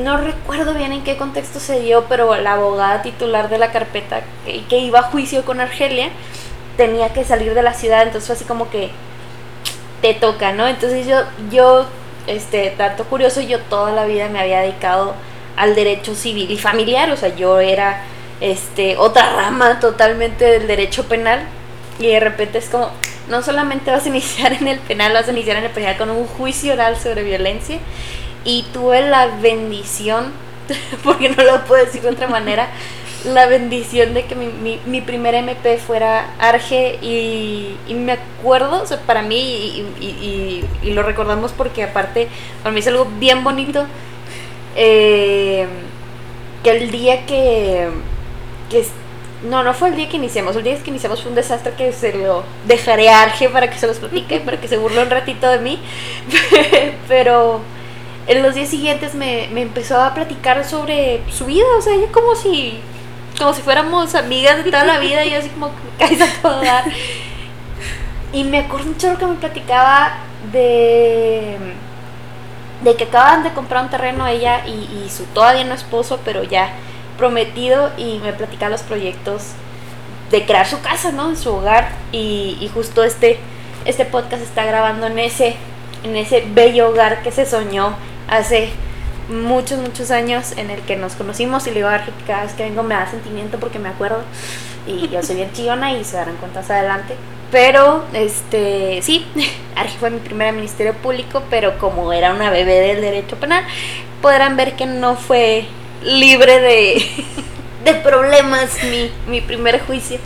no 0.03 0.19
recuerdo 0.19 0.75
bien 0.75 0.93
en 0.93 1.03
qué 1.03 1.17
contexto 1.17 1.59
se 1.59 1.81
dio, 1.81 2.05
pero 2.09 2.37
la 2.37 2.55
abogada 2.55 3.03
titular 3.03 3.49
de 3.49 3.59
la 3.59 3.73
carpeta 3.73 4.23
que, 4.45 4.79
iba 4.79 5.01
a 5.01 5.05
juicio 5.05 5.45
con 5.45 5.61
Argelia 5.61 6.11
tenía 6.77 7.13
que 7.13 7.25
salir 7.25 7.55
de 7.55 7.63
la 7.63 7.75
ciudad, 7.75 8.03
entonces 8.03 8.27
fue 8.27 8.37
así 8.37 8.45
como 8.45 8.71
que 8.71 8.91
te 10.03 10.15
toca, 10.15 10.53
¿no? 10.53 10.67
Entonces 10.67 11.07
yo, 11.07 11.17
yo, 11.51 11.87
este, 12.27 12.71
tanto 12.71 13.05
curioso, 13.05 13.41
yo 13.41 13.59
toda 13.59 13.93
la 13.93 14.05
vida 14.05 14.29
me 14.29 14.41
había 14.41 14.61
dedicado 14.61 15.15
al 15.57 15.75
derecho 15.75 16.15
civil 16.15 16.51
y 16.51 16.59
familiar, 16.59 17.11
o 17.11 17.17
sea, 17.17 17.35
yo 17.35 17.61
era 17.61 18.03
este, 18.41 18.97
otra 18.97 19.31
rama 19.35 19.79
totalmente 19.81 20.45
del 20.45 20.67
derecho 20.67 21.05
penal. 21.05 21.41
Y 21.99 22.07
de 22.07 22.21
repente 22.21 22.59
es 22.59 22.69
como, 22.69 22.91
no 23.29 23.43
solamente 23.43 23.91
vas 23.91 24.07
a 24.07 24.09
iniciar 24.09 24.55
en 24.55 24.69
el 24.69 24.79
penal, 24.79 25.13
vas 25.13 25.29
a 25.29 25.33
iniciar 25.33 25.59
en 25.59 25.65
el 25.65 25.71
penal 25.71 25.97
con 25.97 26.11
un 26.11 26.27
juicio 26.27 26.73
oral 26.73 26.97
sobre 26.97 27.23
violencia. 27.23 27.79
Y 28.45 28.65
tuve 28.73 29.03
la 29.03 29.27
bendición, 29.27 30.33
porque 31.05 31.29
no 31.29 31.43
lo 31.45 31.65
puedo 31.65 31.85
decir 31.85 32.03
de 32.03 32.11
otra 32.11 32.29
manera, 32.29 32.69
la 33.25 33.47
bendición 33.47 34.15
de 34.15 34.25
que 34.25 34.35
mi, 34.35 34.47
mi, 34.47 34.81
mi 34.87 35.01
primer 35.01 35.35
MP 35.35 35.77
fuera 35.79 36.31
Arge 36.39 36.99
y, 37.03 37.77
y, 37.87 37.95
me 37.95 38.13
acuerdo, 38.13 38.83
o 38.83 38.87
sea, 38.87 39.01
para 39.01 39.23
mí, 39.23 39.85
y, 40.01 40.65
y, 40.83 40.91
lo 40.93 41.03
recordamos 41.03 41.53
porque 41.53 41.83
aparte, 41.83 42.29
para 42.63 42.73
mí 42.73 42.81
es 42.81 42.87
algo 42.87 43.07
bien 43.19 43.45
bonito, 43.45 43.85
eh, 44.77 45.67
que 46.63 46.71
el 46.71 46.91
día 46.91 47.27
que, 47.27 47.89
que, 48.71 48.87
no, 49.43 49.63
no 49.63 49.75
fue 49.75 49.89
el 49.89 49.97
día 49.97 50.09
que 50.09 50.17
iniciamos, 50.17 50.57
el 50.57 50.63
día 50.63 50.79
que 50.83 50.91
iniciamos 50.91 51.21
fue 51.21 51.31
un 51.31 51.37
desastre 51.37 51.73
que 51.77 51.93
se 51.93 52.15
lo 52.15 52.45
dejaré 52.67 53.11
a 53.11 53.23
Arge 53.23 53.49
para 53.49 53.69
que 53.69 53.79
se 53.79 53.87
los 53.87 53.99
platique, 53.99 54.41
para 54.41 54.61
que 54.61 54.69
se 54.69 54.79
burle 54.79 55.03
un 55.03 55.11
ratito 55.11 55.49
de 55.49 55.59
mí, 55.59 55.79
pero 57.09 57.61
en 58.31 58.45
los 58.45 58.55
días 58.55 58.69
siguientes 58.69 59.15
me, 59.17 59.49
me 59.53 59.63
empezó 59.63 60.01
a 60.01 60.15
platicar 60.15 60.65
sobre 60.65 61.21
su 61.33 61.47
vida, 61.47 61.67
o 61.77 61.83
sea, 61.83 61.95
ella 61.95 62.07
como 62.13 62.37
si 62.37 62.81
como 63.37 63.53
si 63.53 63.61
fuéramos 63.61 64.15
amigas 64.15 64.65
de 64.65 64.71
toda 64.71 64.85
la 64.85 64.99
vida 65.01 65.25
y 65.25 65.35
así 65.35 65.49
como 65.49 65.73
caes 65.99 66.21
a 66.21 66.41
todo. 66.41 66.63
Y 68.33 68.45
me 68.45 68.61
acuerdo 68.61 68.87
un 68.87 68.97
chorro 68.97 69.19
que 69.19 69.27
me 69.27 69.35
platicaba 69.35 70.19
de 70.53 71.59
de 72.85 72.95
que 72.95 73.05
acaban 73.05 73.43
de 73.43 73.53
comprar 73.53 73.83
un 73.83 73.91
terreno 73.91 74.29
ella 74.29 74.65
y, 74.65 74.71
y 74.71 75.11
su 75.11 75.25
todavía 75.25 75.65
no 75.65 75.75
esposo, 75.75 76.21
pero 76.25 76.45
ya 76.45 76.71
prometido 77.19 77.91
y 77.99 78.21
me 78.21 78.33
platicaba 78.33 78.71
los 78.71 78.83
proyectos 78.83 79.49
de 80.31 80.47
crear 80.47 80.69
su 80.69 80.81
casa, 80.81 81.11
¿no? 81.11 81.31
En 81.31 81.37
su 81.37 81.53
hogar 81.53 81.89
y, 82.13 82.57
y, 82.61 82.71
justo 82.73 83.03
este 83.03 83.41
este 83.87 84.05
podcast 84.05 84.43
está 84.43 84.65
grabando 84.65 85.09
en 85.09 85.19
ese 85.19 85.57
en 86.05 86.15
ese 86.15 86.45
bello 86.55 86.91
hogar 86.91 87.23
que 87.23 87.33
se 87.33 87.45
soñó 87.45 87.97
hace 88.31 88.71
muchos, 89.29 89.79
muchos 89.79 90.11
años 90.11 90.53
en 90.57 90.71
el 90.71 90.81
que 90.83 90.97
nos 90.97 91.15
conocimos 91.15 91.67
y 91.67 91.71
le 91.71 91.77
digo 91.77 91.89
a 91.89 92.05
que 92.05 92.13
cada 92.27 92.45
vez 92.45 92.53
que 92.55 92.63
vengo 92.63 92.83
me 92.83 92.95
da 92.95 93.11
sentimiento 93.11 93.59
porque 93.59 93.79
me 93.79 93.89
acuerdo 93.89 94.23
y 94.87 95.09
yo 95.09 95.23
soy 95.23 95.37
bien 95.37 95.53
chillona 95.53 95.93
y 95.93 96.05
se 96.05 96.17
darán 96.17 96.37
cuenta 96.37 96.61
más 96.61 96.71
adelante. 96.71 97.15
Pero, 97.53 98.05
este, 98.13 99.03
sí, 99.03 99.27
Argi 99.77 99.97
fue 99.99 100.11
mi 100.11 100.21
primer 100.21 100.55
ministerio 100.55 100.95
público, 100.95 101.43
pero 101.51 101.79
como 101.79 102.13
era 102.13 102.33
una 102.33 102.51
bebé 102.51 102.81
del 102.81 103.01
derecho 103.01 103.37
penal, 103.37 103.65
podrán 104.23 104.57
ver 104.57 104.77
que 104.77 104.87
no 104.87 105.17
fue 105.17 105.67
libre 106.03 106.61
de, 106.61 107.05
de 107.85 107.95
problemas 107.97 108.71
mi, 108.85 109.11
mi 109.27 109.41
primer 109.41 109.81
juicio. 109.81 110.19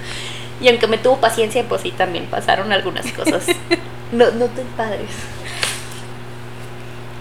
Y 0.60 0.68
aunque 0.68 0.86
me 0.86 0.98
tuvo 0.98 1.16
paciencia, 1.16 1.64
pues 1.68 1.82
sí, 1.82 1.90
también 1.90 2.26
pasaron 2.26 2.72
algunas 2.72 3.10
cosas 3.12 3.46
no, 4.12 4.30
no 4.32 4.46
tan 4.46 4.66
padres 4.76 5.10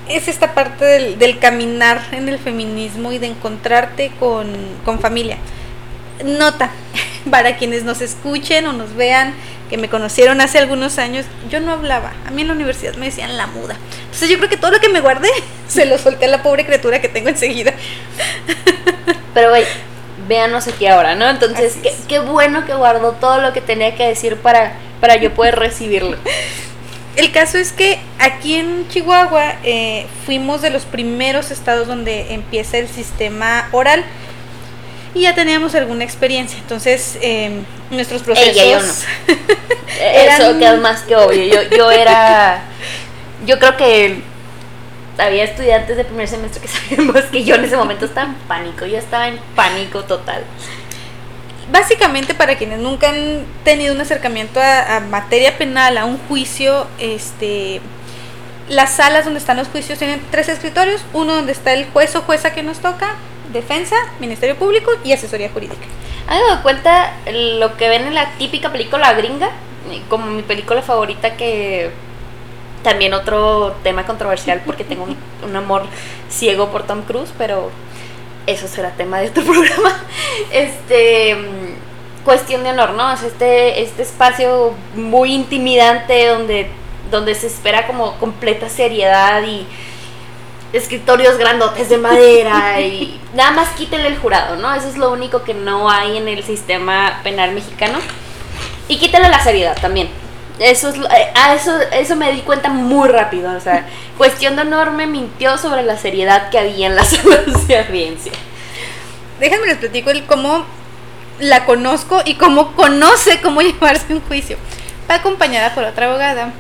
es 0.09 0.27
esta 0.27 0.53
parte 0.53 0.85
del, 0.85 1.19
del, 1.19 1.39
caminar 1.39 2.01
en 2.11 2.29
el 2.29 2.39
feminismo 2.39 3.11
y 3.11 3.19
de 3.19 3.27
encontrarte 3.27 4.11
con, 4.19 4.47
con, 4.85 4.99
familia. 4.99 5.37
Nota, 6.23 6.71
para 7.31 7.57
quienes 7.57 7.83
nos 7.83 8.01
escuchen 8.01 8.67
o 8.67 8.73
nos 8.73 8.95
vean, 8.95 9.33
que 9.69 9.77
me 9.77 9.89
conocieron 9.89 10.41
hace 10.41 10.59
algunos 10.59 10.99
años, 10.99 11.25
yo 11.49 11.59
no 11.59 11.71
hablaba. 11.71 12.13
A 12.27 12.31
mí 12.31 12.41
en 12.41 12.49
la 12.49 12.53
universidad 12.53 12.95
me 12.95 13.05
decían 13.07 13.37
la 13.37 13.47
muda. 13.47 13.75
Entonces 14.03 14.29
yo 14.29 14.37
creo 14.37 14.49
que 14.49 14.57
todo 14.57 14.71
lo 14.71 14.79
que 14.79 14.89
me 14.89 15.01
guardé 15.01 15.29
se 15.67 15.85
lo 15.85 15.97
solté 15.97 16.25
a 16.25 16.29
la 16.29 16.43
pobre 16.43 16.65
criatura 16.65 17.01
que 17.01 17.07
tengo 17.07 17.29
enseguida. 17.29 17.73
Pero 19.33 19.49
güey, 19.49 19.65
véanos 20.27 20.67
aquí 20.67 20.85
ahora, 20.85 21.15
¿no? 21.15 21.29
Entonces, 21.29 21.77
qué, 21.81 21.93
qué, 22.07 22.19
bueno 22.19 22.65
que 22.65 22.73
guardó 22.75 23.13
todo 23.13 23.41
lo 23.41 23.51
que 23.51 23.61
tenía 23.61 23.95
que 23.95 24.07
decir 24.07 24.35
para, 24.37 24.73
para 25.01 25.15
yo 25.15 25.33
poder 25.33 25.57
recibirlo. 25.57 26.17
El 27.15 27.31
caso 27.31 27.57
es 27.57 27.71
que 27.71 27.99
aquí 28.19 28.55
en 28.55 28.87
Chihuahua 28.89 29.55
eh, 29.63 30.07
fuimos 30.25 30.61
de 30.61 30.71
los 30.71 30.85
primeros 30.85 31.51
estados 31.51 31.87
donde 31.87 32.33
empieza 32.33 32.77
el 32.77 32.87
sistema 32.87 33.69
oral 33.71 34.03
y 35.13 35.21
ya 35.21 35.35
teníamos 35.35 35.75
alguna 35.75 36.03
experiencia. 36.03 36.57
Entonces, 36.57 37.19
eh, 37.21 37.61
nuestros 37.91 38.23
procesos. 38.23 38.55
Ella, 38.55 38.79
yo 38.79 38.85
no. 38.85 38.93
eran... 40.01 40.61
Eso 40.61 40.77
más 40.77 41.01
que 41.03 41.15
obvio. 41.15 41.43
Yo, 41.43 41.77
yo 41.77 41.91
era. 41.91 42.63
Yo 43.45 43.59
creo 43.59 43.77
que 43.77 44.21
había 45.19 45.43
estudiantes 45.43 45.97
de 45.97 46.05
primer 46.05 46.27
semestre 46.27 46.61
que 46.61 46.67
sabíamos 46.97 47.21
que 47.25 47.43
yo 47.43 47.55
en 47.55 47.65
ese 47.65 47.77
momento 47.77 48.05
estaba 48.05 48.27
en 48.27 48.35
pánico. 48.47 48.87
Yo 48.87 48.97
estaba 48.97 49.27
en 49.27 49.37
pánico 49.55 50.03
total 50.03 50.43
básicamente 51.71 52.33
para 52.33 52.57
quienes 52.57 52.79
nunca 52.79 53.09
han 53.09 53.45
tenido 53.63 53.93
un 53.93 54.01
acercamiento 54.01 54.59
a, 54.61 54.99
materia 54.99 55.57
penal, 55.57 55.97
a 55.97 56.05
un 56.05 56.17
juicio, 56.27 56.87
este, 56.99 57.81
las 58.69 58.95
salas 58.95 59.25
donde 59.25 59.39
están 59.39 59.57
los 59.57 59.67
juicios 59.67 59.99
tienen 59.99 60.21
tres 60.31 60.49
escritorios, 60.49 61.03
uno 61.13 61.35
donde 61.35 61.51
está 61.51 61.73
el 61.73 61.85
juez 61.85 62.15
o 62.15 62.21
jueza 62.21 62.53
que 62.53 62.63
nos 62.63 62.79
toca, 62.79 63.15
defensa, 63.51 63.95
ministerio 64.19 64.55
público 64.55 64.91
y 65.03 65.13
asesoría 65.13 65.49
jurídica. 65.49 65.85
¿Han 66.27 66.39
dado 66.39 66.63
cuenta 66.63 67.13
lo 67.31 67.75
que 67.77 67.89
ven 67.89 68.07
en 68.07 68.15
la 68.15 68.31
típica 68.37 68.71
película 68.71 69.13
gringa? 69.13 69.49
Como 70.09 70.27
mi 70.27 70.41
película 70.41 70.81
favorita 70.81 71.35
que 71.35 71.91
también 72.83 73.13
otro 73.13 73.75
tema 73.83 74.05
controversial 74.05 74.61
porque 74.65 74.83
tengo 74.83 75.07
un 75.43 75.55
amor 75.55 75.83
ciego 76.29 76.69
por 76.69 76.83
Tom 76.83 77.01
Cruise, 77.03 77.31
pero 77.37 77.71
eso 78.47 78.67
será 78.67 78.91
tema 78.91 79.19
de 79.19 79.29
otro 79.29 79.43
programa. 79.51 80.03
Este 80.51 81.37
cuestión 82.23 82.63
de 82.63 82.69
honor, 82.69 82.91
¿no? 82.91 83.11
Es 83.11 83.21
este, 83.23 83.81
este 83.81 84.03
espacio 84.03 84.73
muy 84.95 85.33
intimidante 85.33 86.27
donde, 86.27 86.69
donde 87.11 87.35
se 87.35 87.47
espera 87.47 87.85
como 87.85 88.15
completa 88.17 88.69
seriedad 88.69 89.43
y 89.43 89.67
escritorios 90.71 91.37
grandotes 91.37 91.89
de 91.89 91.97
madera 91.97 92.81
y 92.81 93.19
nada 93.35 93.51
más 93.51 93.69
quítenle 93.71 94.07
el 94.07 94.17
jurado, 94.17 94.55
¿no? 94.55 94.73
Eso 94.73 94.87
es 94.87 94.97
lo 94.97 95.11
único 95.11 95.43
que 95.43 95.53
no 95.53 95.89
hay 95.89 96.17
en 96.17 96.27
el 96.27 96.43
sistema 96.43 97.19
penal 97.23 97.51
mexicano. 97.51 97.99
Y 98.87 98.97
quítenle 98.97 99.29
la 99.29 99.41
seriedad 99.41 99.77
también. 99.79 100.09
Eso 100.59 100.89
es 100.89 100.95
eh, 100.95 101.31
a 101.33 101.55
eso 101.55 101.71
eso 101.91 102.15
me 102.15 102.31
di 102.31 102.41
cuenta 102.41 102.69
muy 102.69 103.09
rápido, 103.09 103.55
o 103.55 103.59
sea, 103.59 103.87
cuestión 104.17 104.55
de 104.55 104.61
honor 104.61 104.91
me 104.91 105.07
mintió 105.07 105.57
sobre 105.57 105.83
la 105.83 105.97
seriedad 105.97 106.49
que 106.49 106.59
había 106.59 106.87
en 106.87 106.95
las 106.95 107.07
salas 107.09 107.67
de 107.67 107.79
audiencia. 107.79 108.31
Déjenme 109.39 109.67
les 109.67 109.77
platico 109.77 110.11
el 110.11 110.25
cómo 110.25 110.65
la 111.39 111.65
conozco 111.65 112.21
y 112.25 112.35
cómo 112.35 112.73
conoce 112.73 113.41
cómo 113.41 113.61
llevarse 113.61 114.13
un 114.13 114.21
juicio. 114.21 114.57
Va 115.09 115.15
acompañada 115.15 115.73
por 115.73 115.83
otra 115.83 116.07
abogada. 116.07 116.53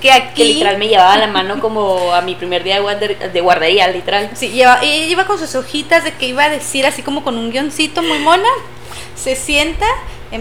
Que 0.00 0.12
aquí. 0.12 0.34
Que 0.34 0.44
literal 0.44 0.78
me 0.78 0.88
llevaba 0.88 1.16
la 1.16 1.26
mano 1.26 1.60
como 1.60 2.12
a 2.12 2.20
mi 2.20 2.34
primer 2.34 2.62
día 2.62 2.80
de 2.80 3.40
guardería, 3.40 3.88
literal. 3.88 4.30
Sí, 4.34 4.50
lleva, 4.50 4.84
y 4.84 5.04
iba 5.04 5.26
con 5.26 5.38
sus 5.38 5.54
hojitas 5.54 6.04
de 6.04 6.12
que 6.12 6.26
iba 6.26 6.44
a 6.44 6.50
decir 6.50 6.86
así 6.86 7.02
como 7.02 7.24
con 7.24 7.38
un 7.38 7.50
guioncito 7.50 8.02
muy 8.02 8.18
mona. 8.18 8.48
Se 9.16 9.34
sienta, 9.34 9.86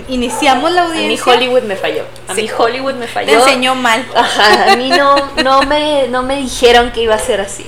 iniciamos 0.08 0.72
la 0.72 0.84
audiencia. 0.84 1.34
A 1.34 1.38
mí 1.38 1.46
Hollywood 1.46 1.64
me 1.64 1.76
falló. 1.76 2.06
A 2.28 2.36
sí. 2.36 2.44
mí 2.44 2.50
Hollywood 2.56 2.96
me 2.96 3.08
falló. 3.08 3.28
Te 3.28 3.34
enseñó 3.34 3.76
mal. 3.76 4.06
Ajá, 4.16 4.72
a 4.72 4.76
mí 4.76 4.90
no, 4.90 5.16
no, 5.44 5.64
me, 5.64 6.08
no 6.08 6.24
me 6.24 6.38
dijeron 6.38 6.92
que 6.92 7.02
iba 7.02 7.16
a 7.16 7.20
ser 7.20 7.42
así. 7.42 7.66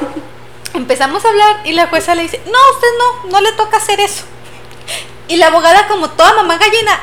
Empezamos 0.74 1.24
a 1.24 1.28
hablar 1.28 1.60
y 1.64 1.72
la 1.72 1.88
jueza 1.88 2.14
le 2.14 2.22
dice, 2.22 2.40
no, 2.46 2.58
usted 2.74 2.88
no, 2.98 3.30
no 3.30 3.40
le 3.40 3.52
toca 3.52 3.76
hacer 3.76 4.00
eso. 4.00 4.24
Y 5.28 5.36
la 5.36 5.48
abogada, 5.48 5.86
como 5.86 6.10
toda 6.10 6.32
mamá 6.34 6.58
gallina, 6.58 6.98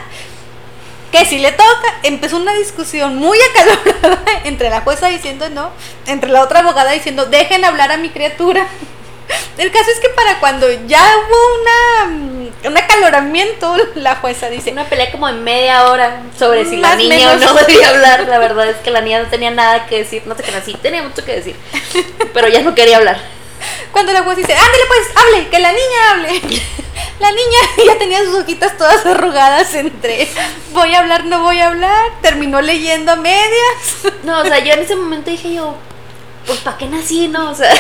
que 1.11 1.25
si 1.25 1.39
le 1.39 1.51
toca, 1.51 1.99
empezó 2.03 2.37
una 2.37 2.53
discusión 2.53 3.15
muy 3.15 3.37
acalorada 3.51 4.23
entre 4.43 4.69
la 4.69 4.81
jueza 4.81 5.07
diciendo 5.07 5.49
no, 5.49 5.71
entre 6.05 6.29
la 6.29 6.43
otra 6.43 6.59
abogada 6.59 6.91
diciendo 6.91 7.25
dejen 7.25 7.63
hablar 7.63 7.91
a 7.91 7.97
mi 7.97 8.09
criatura. 8.09 8.67
El 9.57 9.71
caso 9.71 9.91
es 9.91 9.99
que 9.99 10.09
para 10.09 10.39
cuando 10.39 10.67
ya 10.87 11.03
hubo 11.17 11.61
una 11.61 12.37
un 12.65 12.77
acaloramiento, 12.77 13.75
la 13.95 14.15
jueza 14.15 14.49
dice 14.49 14.71
una 14.71 14.85
pelea 14.85 15.11
como 15.11 15.27
de 15.27 15.33
media 15.33 15.85
hora 15.89 16.21
sobre 16.37 16.65
si 16.65 16.77
la 16.77 16.95
niña 16.95 17.31
o 17.31 17.37
no 17.37 17.53
debía 17.53 17.89
hablar. 17.93 18.27
La 18.27 18.39
verdad 18.39 18.67
es 18.69 18.77
que 18.77 18.91
la 18.91 19.01
niña 19.01 19.23
no 19.23 19.29
tenía 19.29 19.51
nada 19.51 19.85
que 19.87 19.99
decir, 19.99 20.23
no 20.25 20.35
sé 20.35 20.43
qué, 20.43 20.51
sí 20.65 20.73
tenía 20.81 21.03
mucho 21.03 21.23
que 21.23 21.35
decir, 21.35 21.55
pero 22.33 22.47
ya 22.47 22.61
no 22.61 22.75
quería 22.75 22.97
hablar. 22.97 23.19
Cuando 23.91 24.11
la 24.13 24.21
jueza 24.21 24.41
dice, 24.41 24.53
ándale 24.53 24.83
pues, 24.87 25.07
hable, 25.15 25.49
que 25.49 25.59
la 25.59 25.71
niña 25.71 26.11
hable. 26.11 26.41
La 27.19 27.31
niña 27.31 27.57
ya 27.85 27.97
tenía 27.97 28.23
sus 28.23 28.35
hojitas 28.35 28.77
todas 28.77 29.03
arrugadas 29.05 29.73
entre 29.73 30.27
voy 30.71 30.93
a 30.93 30.99
hablar, 30.99 31.25
no 31.25 31.41
voy 31.41 31.59
a 31.59 31.67
hablar. 31.67 32.11
Terminó 32.21 32.61
leyendo 32.61 33.11
a 33.11 33.15
medias. 33.15 34.13
No, 34.23 34.41
o 34.41 34.45
sea, 34.45 34.59
yo 34.59 34.73
en 34.73 34.79
ese 34.79 34.95
momento 34.95 35.31
dije 35.31 35.53
yo, 35.55 35.75
pues 36.45 36.59
¿para 36.59 36.77
qué 36.77 36.85
nací, 36.85 37.27
no? 37.27 37.49
O 37.49 37.55
sea, 37.55 37.73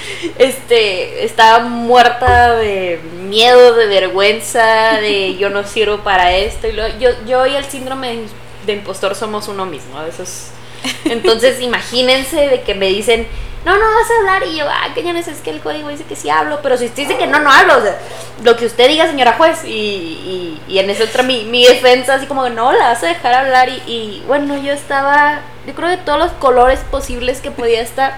este, 0.38 1.24
estaba 1.24 1.60
muerta 1.60 2.56
de 2.56 3.00
miedo, 3.28 3.74
de 3.74 3.86
vergüenza, 3.86 5.00
de 5.00 5.36
yo 5.38 5.50
no 5.50 5.66
sirvo 5.66 5.98
para 5.98 6.36
esto. 6.36 6.68
Y 6.68 6.72
lo, 6.72 6.86
yo, 6.98 7.10
yo 7.26 7.46
y 7.46 7.54
el 7.54 7.64
síndrome 7.64 8.20
de 8.66 8.72
impostor 8.72 9.14
somos 9.14 9.48
uno 9.48 9.66
mismo. 9.66 9.98
Entonces, 11.04 11.60
imagínense 11.60 12.48
de 12.48 12.62
que 12.62 12.74
me 12.74 12.88
dicen, 12.88 13.26
no, 13.64 13.76
no 13.76 13.84
vas 13.84 14.10
a 14.10 14.18
hablar. 14.20 14.48
Y 14.48 14.56
yo, 14.56 14.66
ah, 14.68 14.88
qué 14.94 15.08
es, 15.08 15.28
es 15.28 15.40
que 15.40 15.50
el 15.50 15.60
código 15.60 15.88
dice 15.88 16.04
que 16.04 16.16
sí 16.16 16.28
hablo. 16.30 16.60
Pero 16.62 16.76
si 16.76 16.86
usted 16.86 17.04
dice 17.04 17.18
que 17.18 17.26
no, 17.26 17.40
no 17.40 17.50
hablo. 17.50 17.78
O 17.78 17.82
sea, 17.82 17.98
lo 18.42 18.56
que 18.56 18.66
usted 18.66 18.88
diga, 18.88 19.06
señora 19.06 19.34
juez. 19.34 19.64
Y, 19.64 20.60
y, 20.68 20.78
en 20.78 20.90
eso 20.90 21.04
entra 21.04 21.22
mi, 21.22 21.44
mi, 21.44 21.66
defensa, 21.66 22.14
así 22.14 22.26
como 22.26 22.44
que 22.44 22.50
no, 22.50 22.72
la 22.72 22.88
vas 22.88 23.02
a 23.02 23.08
dejar 23.08 23.34
hablar. 23.34 23.68
Y, 23.68 23.82
y 23.86 24.24
bueno, 24.26 24.56
yo 24.56 24.72
estaba, 24.72 25.40
yo 25.66 25.74
creo 25.74 25.90
que 25.90 25.98
todos 25.98 26.18
los 26.18 26.32
colores 26.32 26.80
posibles 26.90 27.40
que 27.40 27.50
podía 27.50 27.80
estar. 27.80 28.16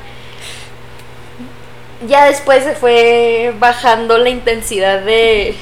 Ya 2.08 2.26
después 2.26 2.64
se 2.64 2.74
fue 2.74 3.54
bajando 3.58 4.18
la 4.18 4.28
intensidad 4.28 5.00
de, 5.00 5.54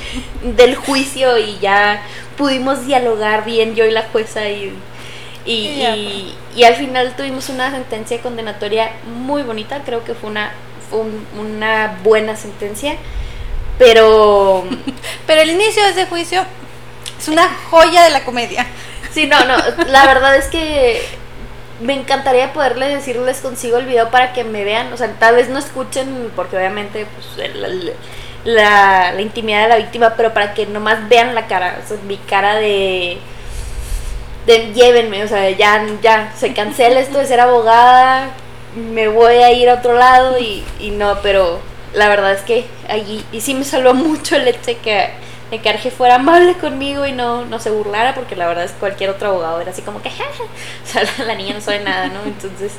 del 0.43 0.75
juicio 0.75 1.39
y 1.39 1.59
ya 1.61 2.03
pudimos 2.37 2.87
dialogar 2.87 3.45
bien 3.45 3.75
yo 3.75 3.85
y 3.85 3.91
la 3.91 4.03
jueza 4.05 4.49
y 4.49 4.73
y, 5.45 6.35
y, 6.55 6.65
al 6.65 6.77
final 6.77 7.17
tuvimos 7.17 7.49
una 7.49 7.71
sentencia 7.71 8.21
condenatoria 8.21 8.93
muy 9.25 9.43
bonita, 9.43 9.83
creo 9.85 10.05
que 10.05 10.15
fue 10.15 10.31
una, 10.31 10.53
una 11.39 11.99
buena 12.05 12.37
sentencia, 12.37 12.97
pero... 13.79 14.65
pero 15.27 15.43
el 15.43 15.51
inicio 15.51 15.83
de 15.83 15.91
ese 15.91 16.07
juicio 16.07 16.45
es 17.19 17.29
una 17.29 17.49
joya 17.71 18.05
de 18.05 18.11
la 18.11 18.25
comedia. 18.25 18.67
Sí, 19.13 19.27
no, 19.27 19.45
no, 19.45 19.57
la 19.89 20.07
verdad 20.07 20.37
es 20.37 20.47
que 20.47 21.03
me 21.81 21.95
encantaría 21.95 22.53
poderles 22.53 22.95
decirles 22.95 23.41
consigo 23.41 23.79
el 23.79 23.87
video 23.87 24.11
para 24.11 24.33
que 24.33 24.45
me 24.45 24.65
vean, 24.65 24.93
o 24.93 24.97
sea, 24.97 25.13
tal 25.19 25.37
vez 25.37 25.49
no 25.49 25.59
escuchen 25.59 26.31
porque 26.37 26.57
obviamente 26.57 27.07
pues, 27.07 27.55
la, 28.45 29.13
la, 29.13 29.21
intimidad 29.21 29.63
de 29.63 29.69
la 29.69 29.77
víctima, 29.77 30.15
pero 30.17 30.33
para 30.33 30.55
que 30.55 30.67
nomás 30.67 31.09
vean 31.09 31.35
la 31.35 31.47
cara, 31.47 31.81
o 31.85 31.89
sea, 31.89 31.97
mi 32.07 32.17
cara 32.17 32.57
de 32.57 33.19
de 34.47 34.73
llévenme, 34.73 35.23
o 35.25 35.29
sea, 35.29 35.51
ya, 35.51 35.87
ya, 36.03 36.33
se 36.37 36.53
cancela 36.53 37.01
esto 37.01 37.19
de 37.19 37.27
ser 37.27 37.41
abogada, 37.41 38.31
me 38.75 39.09
voy 39.09 39.37
a 39.37 39.53
ir 39.53 39.69
a 39.69 39.75
otro 39.75 39.95
lado 39.95 40.39
y, 40.39 40.65
y 40.81 40.91
no, 40.91 41.19
pero 41.23 41.61
la 41.95 42.09
verdad 42.09 42.33
es 42.33 42.43
que 42.43 42.67
allí, 42.89 43.25
y 43.33 43.41
sí 43.41 43.55
me 43.55 43.65
salvó 43.65 43.95
mucho 43.95 44.37
el 44.37 44.49
hecho 44.49 44.73
que, 44.83 45.11
de 45.53 45.61
que 45.61 45.69
Arge 45.69 45.91
fuera 45.91 46.15
amable 46.17 46.55
conmigo 46.55 47.07
y 47.07 47.12
no, 47.12 47.45
no 47.45 47.61
se 47.61 47.71
burlara, 47.71 48.15
porque 48.15 48.35
la 48.35 48.49
verdad 48.49 48.65
es 48.65 48.73
que 48.73 48.79
cualquier 48.79 49.11
otro 49.11 49.29
abogado 49.29 49.61
era 49.61 49.71
así 49.71 49.83
como 49.83 50.03
que, 50.03 50.09
o 50.09 50.87
sea, 50.87 51.05
la, 51.25 51.35
niña 51.35 51.55
no 51.55 51.61
sabe 51.61 51.81
nada, 51.81 52.09
¿no? 52.09 52.23
Entonces, 52.25 52.73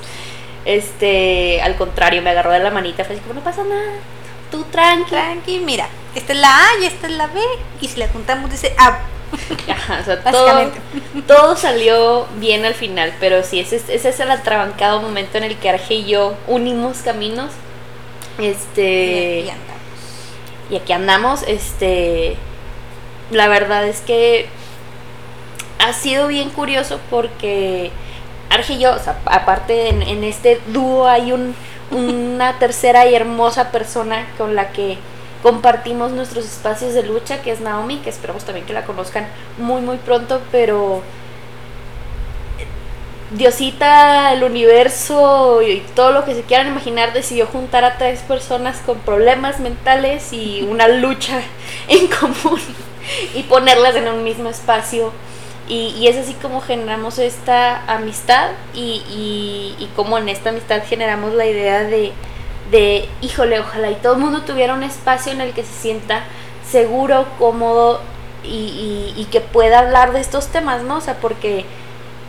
este, 0.66 1.62
al 1.62 1.76
contrario, 1.76 2.22
me 2.24 2.32
agarró 2.32 2.52
de 2.52 2.60
la 2.60 2.72
manita, 2.72 3.06
fue 3.06 3.16
así 3.16 3.22
como, 3.22 3.36
no 3.36 3.44
pasa 3.44 3.64
nada, 3.64 3.94
tú 4.52 4.66
tranqui. 4.72 5.12
Tranqui, 5.12 5.60
mira, 5.60 5.88
esta 6.16 6.34
es 6.34 6.40
la 6.40 6.50
A 6.50 6.68
y 6.82 6.86
esta 6.86 7.06
es 7.06 7.14
la 7.14 7.28
B, 7.28 7.40
y 7.80 7.88
si 7.88 8.00
la 8.00 8.08
juntamos 8.08 8.50
dice 8.50 8.74
A 8.78 9.00
todo, 11.28 11.56
salió 11.56 12.26
bien 12.40 12.66
al 12.66 12.74
final, 12.74 13.14
pero 13.20 13.44
sí, 13.44 13.60
ese, 13.60 13.76
ese 13.76 14.10
es 14.10 14.20
el 14.20 14.32
atrabancado 14.32 15.02
momento 15.02 15.38
en 15.38 15.44
el 15.44 15.58
que 15.58 15.70
Arge 15.70 15.96
y 15.96 16.06
yo 16.06 16.36
unimos 16.48 16.98
caminos. 17.00 17.52
Este. 18.40 19.42
Y 19.42 19.50
aquí 19.50 19.52
andamos. 19.52 19.82
Y 20.70 20.76
aquí 20.76 20.94
andamos, 20.94 21.44
este. 21.44 22.38
La 23.32 23.48
verdad 23.48 23.88
es 23.88 24.02
que 24.02 24.48
ha 25.80 25.94
sido 25.94 26.28
bien 26.28 26.50
curioso 26.50 27.00
porque 27.10 27.92
Arge 28.50 28.74
y 28.74 28.80
yo, 28.80 28.96
aparte 29.26 29.90
en, 29.90 30.02
en 30.02 30.24
este 30.24 30.62
dúo 30.68 31.08
hay 31.08 31.32
un, 31.32 31.56
una 31.92 32.60
tercera 32.60 33.06
y 33.08 33.16
hermosa 33.16 33.72
persona 33.72 34.28
con 34.38 34.56
la 34.56 34.72
que 34.72 34.98
compartimos 35.42 36.12
nuestros 36.12 36.46
espacios 36.46 36.94
de 36.94 37.04
lucha, 37.04 37.42
que 37.42 37.52
es 37.52 37.60
Naomi, 37.60 37.98
que 37.98 38.10
esperamos 38.10 38.46
también 38.46 38.66
que 38.66 38.74
la 38.74 38.86
conozcan 38.86 39.28
muy, 39.58 39.82
muy 39.82 39.98
pronto, 39.98 40.42
pero 40.52 41.02
Diosita, 43.32 44.32
el 44.34 44.44
universo 44.44 45.62
y 45.64 45.84
todo 45.96 46.12
lo 46.12 46.24
que 46.24 46.36
se 46.36 46.44
quieran 46.44 46.68
imaginar 46.68 47.14
decidió 47.14 47.48
juntar 47.48 47.84
a 47.84 47.98
tres 47.98 48.20
personas 48.22 48.78
con 48.86 49.00
problemas 49.00 49.60
mentales 49.60 50.32
y 50.32 50.66
una 50.70 50.88
lucha 50.88 51.42
en 51.88 52.08
común 52.08 52.62
y 53.36 53.44
ponerlas 53.44 53.96
en 53.96 54.08
un 54.08 54.24
mismo 54.24 54.50
espacio. 54.50 55.12
Y, 55.68 56.08
es 56.08 56.18
así 56.18 56.34
como 56.34 56.60
generamos 56.60 57.20
esta 57.20 57.86
amistad 57.86 58.50
y, 58.74 59.02
y, 59.10 59.76
y 59.80 59.90
como 59.96 60.18
en 60.18 60.28
esta 60.28 60.50
amistad 60.50 60.84
generamos 60.86 61.34
la 61.34 61.46
idea 61.46 61.84
de, 61.86 62.12
de, 62.70 63.08
híjole, 63.22 63.60
ojalá 63.60 63.90
y 63.92 63.96
todo 63.96 64.14
el 64.14 64.20
mundo 64.20 64.42
tuviera 64.42 64.74
un 64.74 64.84
espacio 64.84 65.32
en 65.32 65.42
el 65.42 65.54
que 65.54 65.64
se 65.64 65.74
sienta 65.74 66.24
seguro, 66.70 67.28
cómodo 67.40 68.02
y, 68.44 69.28
que 69.32 69.42
pueda 69.42 69.80
hablar 69.80 70.12
de 70.12 70.20
estos 70.20 70.48
temas, 70.48 70.84
¿no? 70.84 70.98
O 70.98 71.02
sea, 71.02 71.16
porque, 71.16 71.66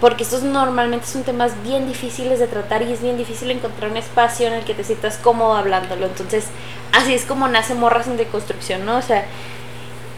porque 0.01 0.23
estos 0.23 0.43
normalmente 0.43 1.07
son 1.07 1.23
temas 1.23 1.53
bien 1.63 1.87
difíciles 1.87 2.39
de 2.39 2.47
tratar 2.47 2.83
y 2.83 2.93
es 2.93 3.03
bien 3.03 3.17
difícil 3.17 3.51
encontrar 3.51 3.91
un 3.91 3.97
espacio 3.97 4.47
en 4.47 4.55
el 4.55 4.65
que 4.65 4.75
te 4.75 4.85
sientas 4.85 5.19
cómodo 5.19 5.55
hablándolo. 5.55 6.07
Entonces, 6.07 6.47
así 6.93 7.15
es 7.15 7.25
como 7.25 7.49
nace 7.49 7.75
Morras 7.75 8.07
en 8.07 8.17
Deconstrucción, 8.17 8.85
¿no? 8.87 8.99
O 8.99 9.03
sea, 9.03 9.25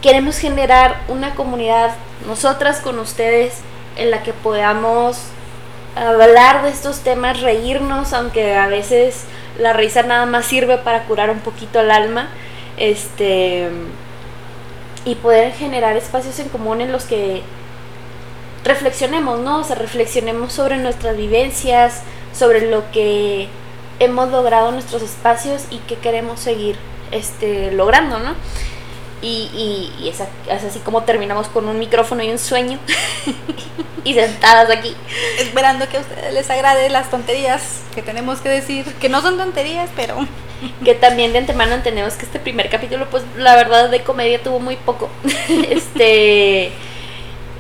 queremos 0.03 0.39
generar 0.39 1.03
una 1.09 1.35
comunidad, 1.35 1.95
nosotras 2.27 2.81
con 2.81 2.99
ustedes, 2.99 3.55
en 3.97 4.11
la 4.11 4.23
que 4.23 4.33
podamos 4.33 5.19
hablar 5.95 6.63
de 6.63 6.71
estos 6.71 7.01
temas, 7.01 7.41
reírnos, 7.41 8.13
aunque 8.13 8.55
a 8.55 8.67
veces 8.67 9.25
la 9.59 9.73
risa 9.73 10.03
nada 10.03 10.27
más 10.27 10.47
sirve 10.47 10.79
para 10.79 11.05
curar 11.05 11.31
un 11.31 11.41
poquito 11.41 11.81
el 11.81 11.91
alma. 11.91 12.29
Este 12.77 13.71
y 15.07 15.15
poder 15.15 15.53
generar 15.53 15.97
espacios 15.97 16.39
en 16.41 16.49
común 16.49 16.81
en 16.81 16.91
los 16.91 17.05
que 17.05 17.41
reflexionemos, 18.65 19.39
¿no? 19.39 19.61
O 19.61 19.65
sea, 19.65 19.77
reflexionemos 19.77 20.53
sobre 20.53 20.79
nuestras 20.79 21.17
vivencias, 21.17 22.03
sobre 22.35 22.69
lo 22.69 22.91
que 22.91 23.49
hemos 24.01 24.31
logrado 24.31 24.69
en 24.69 24.75
nuestros 24.75 25.03
espacios 25.03 25.63
y 25.71 25.79
que 25.79 25.95
queremos 25.95 26.41
seguir 26.41 26.77
este, 27.13 27.71
logrando, 27.71 28.19
¿no? 28.19 28.35
Y, 29.23 29.91
y, 29.99 30.09
es, 30.09 30.21
así 30.51 30.79
como 30.81 31.03
terminamos 31.05 31.49
con 31.49 31.69
un 31.69 31.79
micrófono 31.79 32.23
y 32.23 32.31
un 32.31 32.39
sueño 32.39 32.79
y 34.05 34.15
sentadas 34.15 34.71
aquí. 34.71 34.95
Esperando 35.39 35.89
que 35.89 35.99
a 35.99 36.01
ustedes 36.01 36.35
les 36.35 36.51
agrade 36.51 36.91
las 36.91 37.11
tonterías 37.11 37.83
que 37.95 38.03
tenemos 38.03 38.41
que 38.41 38.49
decir, 38.49 38.85
que 39.01 39.09
no 39.09 39.23
son 39.23 39.37
tonterías, 39.37 39.91
pero... 39.97 40.17
Que 40.83 40.95
también 40.95 41.35
de 41.35 41.41
antemano 41.41 41.75
entendemos 41.75 42.15
que 42.15 42.25
este 42.25 42.39
primer 42.39 42.71
capítulo, 42.71 43.07
pues 43.11 43.23
la 43.37 43.57
verdad 43.57 43.91
de 43.91 44.03
comedia 44.03 44.43
tuvo 44.43 44.59
muy 44.59 44.77
poco. 44.77 45.11
este... 45.69 46.73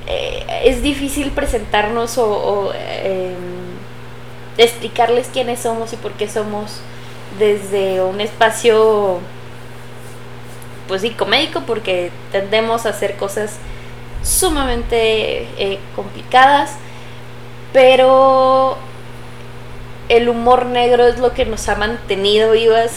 Eh, 0.06 0.62
es 0.64 0.82
difícil 0.82 1.30
presentarnos 1.32 2.16
o, 2.16 2.72
em, 2.74 3.34
explicarles 4.56 5.28
quiénes 5.32 5.60
somos 5.60 5.92
y 5.92 5.96
por 5.96 6.12
qué 6.12 6.28
somos 6.28 6.80
desde 7.38 8.02
un 8.02 8.20
espacio 8.20 9.18
pues 10.88 11.02
psicomédico 11.02 11.62
porque 11.62 12.10
tendemos 12.32 12.86
a 12.86 12.90
hacer 12.90 13.16
cosas 13.16 13.58
sumamente 14.22 15.48
eh, 15.58 15.78
complicadas, 15.94 16.72
pero 17.72 18.78
el 20.08 20.28
humor 20.28 20.66
negro 20.66 21.06
es 21.06 21.18
lo 21.18 21.32
que 21.32 21.44
nos 21.44 21.68
ha 21.68 21.74
mantenido 21.76 22.52
vivas. 22.52 22.92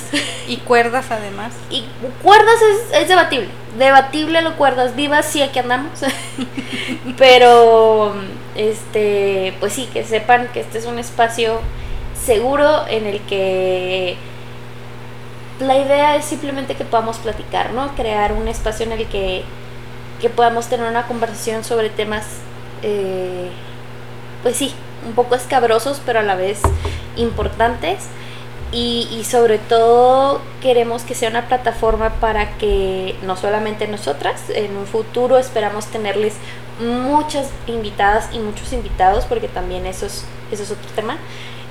Y 0.48 0.58
cuerdas 0.58 1.06
además. 1.10 1.54
Y 1.70 1.86
cuerdas 2.22 2.56
es, 2.94 3.08
debatible. 3.08 3.48
Debatible 3.78 4.42
lo 4.42 4.56
cuerdas 4.56 4.96
vivas, 4.96 5.26
sí, 5.26 5.42
aquí 5.42 5.60
andamos. 5.60 6.00
Pero, 7.18 8.16
este, 8.56 9.54
pues 9.60 9.74
sí, 9.74 9.88
que 9.94 10.04
sepan 10.04 10.48
que 10.50 10.62
este 10.62 10.80
es 10.80 10.86
un 10.86 11.00
espacio 11.00 11.62
seguro 12.26 12.88
en 12.88 13.06
el 13.06 13.20
que 13.22 14.18
la 15.60 15.78
idea 15.78 16.16
es 16.16 16.26
simplemente 16.26 16.76
que 16.76 16.86
podamos 16.86 17.18
platicar, 17.18 17.74
¿no? 17.74 17.96
Crear 17.96 18.34
un 18.34 18.48
espacio 18.48 18.86
en 18.86 18.94
el 18.94 19.08
que, 19.08 19.44
podamos 20.36 20.68
tener 20.68 20.88
una 20.88 21.08
conversación 21.08 21.64
sobre 21.64 21.90
temas, 21.90 22.26
eh, 22.82 23.50
pues 24.44 24.58
sí, 24.58 24.74
un 25.06 25.14
poco 25.14 25.36
escabrosos, 25.36 26.02
pero 26.06 26.20
a 26.20 26.24
la 26.24 26.36
vez 26.36 26.62
importantes. 27.16 28.08
Y, 28.72 29.08
y, 29.12 29.24
sobre 29.24 29.58
todo 29.58 30.42
queremos 30.62 31.02
que 31.02 31.16
sea 31.16 31.32
una 31.32 31.48
plataforma 31.48 32.12
para 32.20 32.56
que 32.60 33.16
no 33.24 33.36
solamente 33.36 33.88
nosotras, 33.88 34.44
en 34.50 34.78
un 34.78 34.86
futuro 34.86 35.40
esperamos 35.40 35.88
tenerles 35.88 36.36
muchas 36.80 37.50
invitadas 37.66 38.30
y 38.32 38.38
muchos 38.38 38.72
invitados, 38.72 39.26
porque 39.26 39.48
también 39.48 39.88
eso 39.88 40.06
es, 40.06 40.24
eso 40.52 40.62
es 40.62 40.70
otro 40.70 40.92
tema, 40.96 41.18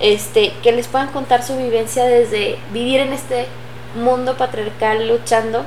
este, 0.01 0.53
que 0.63 0.73
les 0.73 0.89
puedan 0.89 1.09
contar 1.13 1.45
su 1.45 1.57
vivencia 1.57 2.05
desde 2.05 2.59
vivir 2.73 2.99
en 2.99 3.13
este 3.13 3.47
mundo 3.95 4.37
patriarcal 4.37 5.09
luchando 5.09 5.65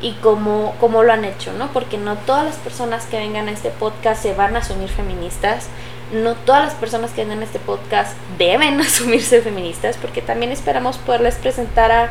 y 0.00 0.12
cómo, 0.14 0.74
cómo 0.80 1.02
lo 1.02 1.12
han 1.12 1.24
hecho, 1.24 1.52
¿no? 1.52 1.68
Porque 1.72 1.98
no 1.98 2.16
todas 2.16 2.44
las 2.44 2.56
personas 2.56 3.06
que 3.06 3.18
vengan 3.18 3.48
a 3.48 3.52
este 3.52 3.70
podcast 3.70 4.22
se 4.22 4.34
van 4.34 4.54
a 4.56 4.60
asumir 4.60 4.88
feministas, 4.88 5.68
no 6.12 6.34
todas 6.34 6.64
las 6.64 6.74
personas 6.74 7.10
que 7.10 7.22
vengan 7.22 7.40
a 7.40 7.44
este 7.44 7.58
podcast 7.58 8.16
deben 8.38 8.80
asumirse 8.80 9.42
feministas, 9.42 9.96
porque 9.96 10.22
también 10.22 10.52
esperamos 10.52 10.98
poderles 10.98 11.34
presentar 11.36 11.90
a, 11.90 12.10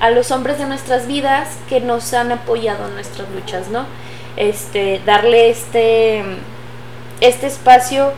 a 0.00 0.10
los 0.10 0.30
hombres 0.30 0.58
de 0.58 0.66
nuestras 0.66 1.06
vidas 1.06 1.48
que 1.68 1.80
nos 1.80 2.12
han 2.14 2.32
apoyado 2.32 2.88
en 2.88 2.94
nuestras 2.94 3.28
luchas, 3.30 3.68
¿no? 3.68 3.84
Este, 4.36 5.00
darle 5.04 5.50
este, 5.50 6.24
este 7.20 7.46
espacio 7.46 8.12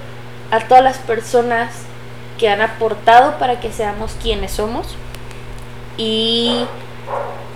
a 0.50 0.60
todas 0.60 0.84
las 0.84 0.98
personas 0.98 1.72
que 2.38 2.48
han 2.48 2.60
aportado 2.60 3.38
para 3.38 3.60
que 3.60 3.72
seamos 3.72 4.14
quienes 4.22 4.52
somos 4.52 4.94
y, 5.96 6.66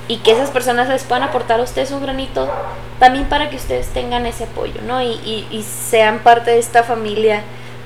y 0.09 0.17
que 0.19 0.33
esas 0.33 0.51
personas 0.51 0.89
les 0.89 1.05
puedan 1.05 1.23
aportar 1.23 1.61
a 1.61 1.63
ustedes 1.63 1.91
un 1.91 2.03
granito 2.03 2.51
también 2.99 3.27
para 3.29 3.49
que 3.49 3.57
ustedes 3.57 3.89
tengan 3.89 4.27
ese 4.27 4.45
apoyo, 4.45 4.81
¿no? 4.87 5.03
Y, 5.03 5.47
y, 5.51 5.63
sean 5.63 6.19
parte 6.19 6.51
de 6.51 6.59
esta 6.59 6.83
familia 6.83 7.43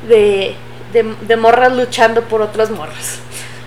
de, 0.08 0.56
de, 0.92 1.36
morras 1.36 1.72
luchando 1.72 2.22
por 2.22 2.42
otras 2.42 2.70
morras. 2.70 3.20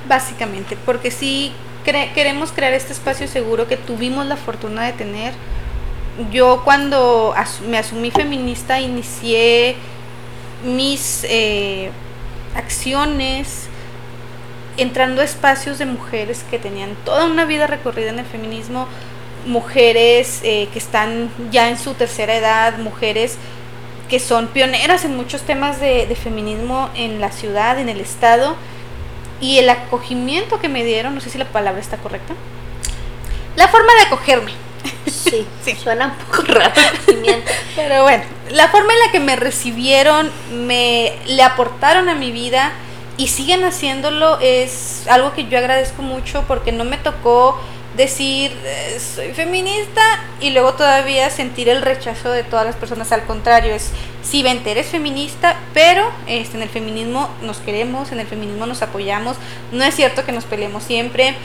Básicamente, 0.07 0.77
porque 0.85 1.09
si 1.09 1.53
queremos 1.83 2.51
crear 2.51 2.73
este 2.73 2.91
espacio 2.91 3.27
seguro 3.27 3.67
que 3.67 3.77
tuvimos 3.77 4.25
la 4.25 4.35
fortuna 4.35 4.85
de 4.85 4.93
tener. 4.93 5.33
Yo 6.31 6.63
cuando 6.65 7.33
me 7.69 7.77
asumí 7.77 8.11
feminista 8.11 8.81
inicié 8.81 9.75
mis 10.65 11.23
eh, 11.29 11.91
acciones 12.55 13.66
entrando 14.77 15.21
a 15.21 15.25
espacios 15.25 15.79
de 15.79 15.85
mujeres 15.85 16.45
que 16.49 16.59
tenían 16.59 16.95
toda 17.03 17.25
una 17.25 17.45
vida 17.45 17.67
recorrida 17.67 18.09
en 18.09 18.19
el 18.19 18.25
feminismo, 18.25 18.87
mujeres 19.45 20.41
eh, 20.43 20.69
que 20.71 20.79
están 20.79 21.29
ya 21.51 21.69
en 21.69 21.77
su 21.77 21.93
tercera 21.93 22.35
edad, 22.35 22.77
mujeres 22.77 23.37
que 24.09 24.19
son 24.19 24.47
pioneras 24.47 25.03
en 25.03 25.17
muchos 25.17 25.41
temas 25.41 25.79
de, 25.81 26.05
de, 26.07 26.15
feminismo 26.15 26.89
en 26.95 27.19
la 27.19 27.31
ciudad, 27.31 27.77
en 27.77 27.89
el 27.89 27.99
estado, 27.99 28.55
y 29.41 29.57
el 29.57 29.69
acogimiento 29.69 30.59
que 30.59 30.69
me 30.69 30.83
dieron, 30.83 31.13
no 31.13 31.21
sé 31.21 31.29
si 31.29 31.37
la 31.37 31.45
palabra 31.45 31.81
está 31.81 31.97
correcta, 31.97 32.33
la 33.55 33.67
forma 33.67 33.93
de 33.95 34.01
acogerme. 34.01 34.51
Sí, 35.07 35.45
sí. 35.63 35.75
suena 35.75 36.07
un 36.07 36.25
poco 36.25 36.43
raro. 36.53 36.73
Pero 37.75 38.03
bueno, 38.03 38.23
la 38.51 38.69
forma 38.69 38.93
en 38.93 38.99
la 38.99 39.11
que 39.11 39.19
me 39.19 39.35
recibieron, 39.35 40.31
me 40.51 41.17
le 41.25 41.43
aportaron 41.43 42.07
a 42.07 42.15
mi 42.15 42.31
vida 42.31 42.71
y 43.17 43.27
siguen 43.27 43.63
haciéndolo 43.63 44.39
es 44.39 45.03
algo 45.09 45.33
que 45.33 45.47
yo 45.47 45.57
agradezco 45.57 46.03
mucho 46.03 46.43
porque 46.47 46.71
no 46.71 46.85
me 46.85 46.97
tocó 46.97 47.59
decir 47.97 48.51
eh, 48.63 48.99
soy 48.99 49.33
feminista 49.33 50.01
y 50.39 50.51
luego 50.51 50.73
todavía 50.75 51.31
sentir 51.31 51.67
el 51.67 51.81
rechazo 51.81 52.29
de 52.31 52.43
todas 52.43 52.65
las 52.65 52.75
personas. 52.75 53.11
Al 53.11 53.23
contrario, 53.23 53.73
es 53.73 53.89
si 54.21 54.43
vente, 54.43 54.71
eres 54.71 54.87
feminista, 54.87 55.57
pero 55.73 56.09
este, 56.27 56.57
en 56.57 56.63
el 56.63 56.69
feminismo 56.69 57.29
nos 57.41 57.57
queremos, 57.57 58.11
en 58.11 58.19
el 58.19 58.27
feminismo 58.27 58.67
nos 58.67 58.83
apoyamos. 58.83 59.35
No 59.71 59.83
es 59.83 59.95
cierto 59.95 60.23
que 60.23 60.31
nos 60.31 60.45
peleemos 60.45 60.83
siempre. 60.83 61.35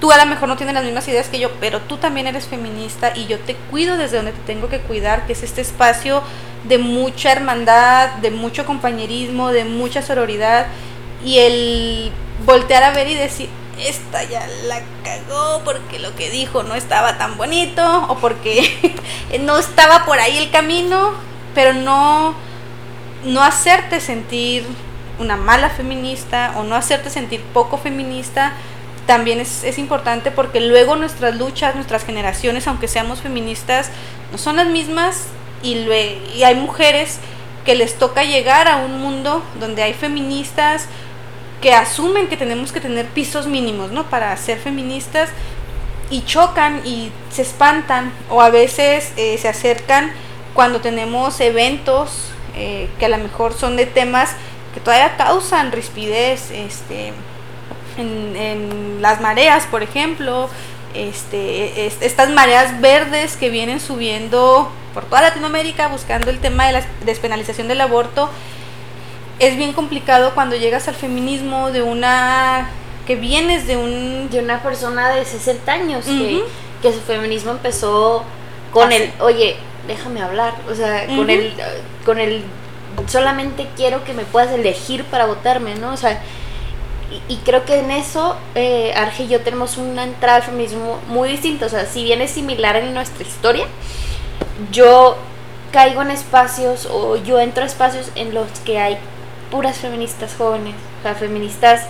Tú 0.00 0.12
a 0.12 0.16
lo 0.16 0.26
mejor 0.26 0.48
no 0.48 0.56
tienes 0.56 0.74
las 0.74 0.84
mismas 0.84 1.08
ideas 1.08 1.26
que 1.26 1.40
yo, 1.40 1.50
pero 1.58 1.80
tú 1.80 1.96
también 1.96 2.28
eres 2.28 2.46
feminista 2.46 3.12
y 3.16 3.26
yo 3.26 3.40
te 3.40 3.56
cuido 3.56 3.96
desde 3.96 4.18
donde 4.18 4.30
te 4.30 4.42
tengo 4.46 4.68
que 4.68 4.78
cuidar, 4.78 5.26
que 5.26 5.32
es 5.32 5.42
este 5.42 5.60
espacio 5.60 6.22
de 6.68 6.78
mucha 6.78 7.32
hermandad, 7.32 8.10
de 8.18 8.30
mucho 8.30 8.64
compañerismo, 8.64 9.50
de 9.50 9.64
mucha 9.64 10.02
sororidad 10.02 10.68
y 11.24 11.38
el 11.38 12.12
voltear 12.44 12.82
a 12.84 12.92
ver 12.92 13.08
y 13.08 13.14
decir, 13.14 13.48
esta 13.80 14.24
ya 14.24 14.46
la 14.64 14.80
cagó 15.04 15.62
porque 15.64 15.98
lo 15.98 16.14
que 16.16 16.30
dijo 16.30 16.62
no 16.62 16.74
estaba 16.74 17.18
tan 17.18 17.36
bonito 17.36 18.06
o 18.08 18.16
porque 18.16 18.94
no 19.40 19.58
estaba 19.58 20.04
por 20.04 20.18
ahí 20.18 20.38
el 20.38 20.50
camino, 20.50 21.12
pero 21.54 21.74
no, 21.74 22.34
no 23.24 23.42
hacerte 23.42 24.00
sentir 24.00 24.64
una 25.18 25.36
mala 25.36 25.70
feminista 25.70 26.54
o 26.56 26.62
no 26.62 26.76
hacerte 26.76 27.10
sentir 27.10 27.42
poco 27.52 27.78
feminista 27.78 28.52
también 29.06 29.40
es, 29.40 29.64
es, 29.64 29.78
importante 29.78 30.30
porque 30.30 30.60
luego 30.60 30.94
nuestras 30.94 31.34
luchas, 31.36 31.74
nuestras 31.74 32.04
generaciones, 32.04 32.68
aunque 32.68 32.88
seamos 32.88 33.20
feministas, 33.20 33.90
no 34.30 34.36
son 34.36 34.56
las 34.56 34.66
mismas 34.66 35.24
y, 35.62 35.78
y 36.36 36.42
hay 36.44 36.54
mujeres 36.54 37.18
que 37.64 37.74
les 37.74 37.98
toca 37.98 38.24
llegar 38.24 38.68
a 38.68 38.76
un 38.76 39.00
mundo 39.00 39.42
donde 39.60 39.82
hay 39.82 39.94
feministas, 39.94 40.88
que 41.60 41.72
asumen 41.72 42.28
que 42.28 42.36
tenemos 42.36 42.72
que 42.72 42.80
tener 42.80 43.06
pisos 43.06 43.46
mínimos, 43.46 43.90
¿no? 43.90 44.04
Para 44.04 44.36
ser 44.36 44.58
feministas 44.58 45.30
y 46.10 46.22
chocan 46.24 46.82
y 46.84 47.10
se 47.30 47.42
espantan 47.42 48.12
o 48.30 48.40
a 48.40 48.50
veces 48.50 49.12
eh, 49.16 49.36
se 49.38 49.48
acercan 49.48 50.12
cuando 50.54 50.80
tenemos 50.80 51.40
eventos 51.40 52.30
eh, 52.56 52.88
que 52.98 53.06
a 53.06 53.08
lo 53.08 53.18
mejor 53.18 53.52
son 53.52 53.76
de 53.76 53.86
temas 53.86 54.30
que 54.74 54.80
todavía 54.80 55.16
causan 55.16 55.72
rispidez, 55.72 56.50
este, 56.50 57.12
en, 57.96 59.00
las 59.00 59.20
mareas, 59.20 59.66
por 59.66 59.82
ejemplo, 59.82 60.48
este, 60.94 61.86
estas 61.86 62.30
mareas 62.30 62.80
verdes 62.80 63.36
que 63.36 63.50
vienen 63.50 63.80
subiendo 63.80 64.70
por 64.94 65.04
toda 65.04 65.22
Latinoamérica 65.22 65.88
buscando 65.88 66.30
el 66.30 66.40
tema 66.40 66.66
de 66.66 66.72
la 66.72 66.82
despenalización 67.04 67.68
del 67.68 67.80
aborto 67.80 68.28
es 69.38 69.56
bien 69.56 69.72
complicado 69.72 70.32
cuando 70.34 70.56
llegas 70.56 70.88
al 70.88 70.94
feminismo 70.94 71.70
de 71.70 71.82
una 71.82 72.70
que 73.06 73.16
vienes 73.16 73.66
de 73.66 73.76
un 73.76 74.28
de 74.30 74.40
una 74.40 74.62
persona 74.62 75.10
de 75.10 75.24
60 75.24 75.72
años 75.72 76.04
que, 76.04 76.42
que, 76.82 76.92
su 76.92 77.00
feminismo 77.00 77.52
empezó 77.52 78.24
con 78.72 78.92
el 78.92 79.10
oye 79.20 79.56
déjame 79.86 80.20
hablar 80.20 80.54
o 80.70 80.74
sea 80.74 81.06
con 81.06 81.30
el 81.30 81.54
con 82.04 82.18
el 82.18 82.42
solamente 83.06 83.68
quiero 83.76 84.04
que 84.04 84.12
me 84.12 84.24
puedas 84.24 84.52
elegir 84.52 85.04
para 85.04 85.26
votarme 85.26 85.74
no 85.76 85.92
o 85.92 85.96
sea 85.96 86.20
y, 87.28 87.36
creo 87.36 87.64
que 87.64 87.78
en 87.78 87.90
eso 87.90 88.36
eh, 88.54 88.92
Arge 88.94 89.22
y 89.22 89.28
yo 89.28 89.40
tenemos 89.40 89.78
una 89.78 90.04
entrada 90.04 90.36
al 90.36 90.42
feminismo 90.42 91.00
muy 91.08 91.30
distinta. 91.30 91.64
O 91.64 91.68
sea 91.70 91.86
si 91.86 92.04
bien 92.04 92.20
es 92.20 92.32
similar 92.32 92.76
en 92.76 92.92
nuestra 92.92 93.26
historia 93.26 93.64
yo 94.70 95.16
caigo 95.72 96.02
en 96.02 96.10
espacios 96.10 96.86
o 96.90 97.16
yo 97.16 97.40
entro 97.40 97.62
a 97.62 97.66
espacios 97.66 98.10
en 98.14 98.34
los 98.34 98.46
que 98.66 98.78
hay 98.78 98.98
puras 99.50 99.78
feministas 99.78 100.34
jóvenes, 100.36 100.74
o 101.00 101.02
sea, 101.02 101.14
feministas 101.14 101.86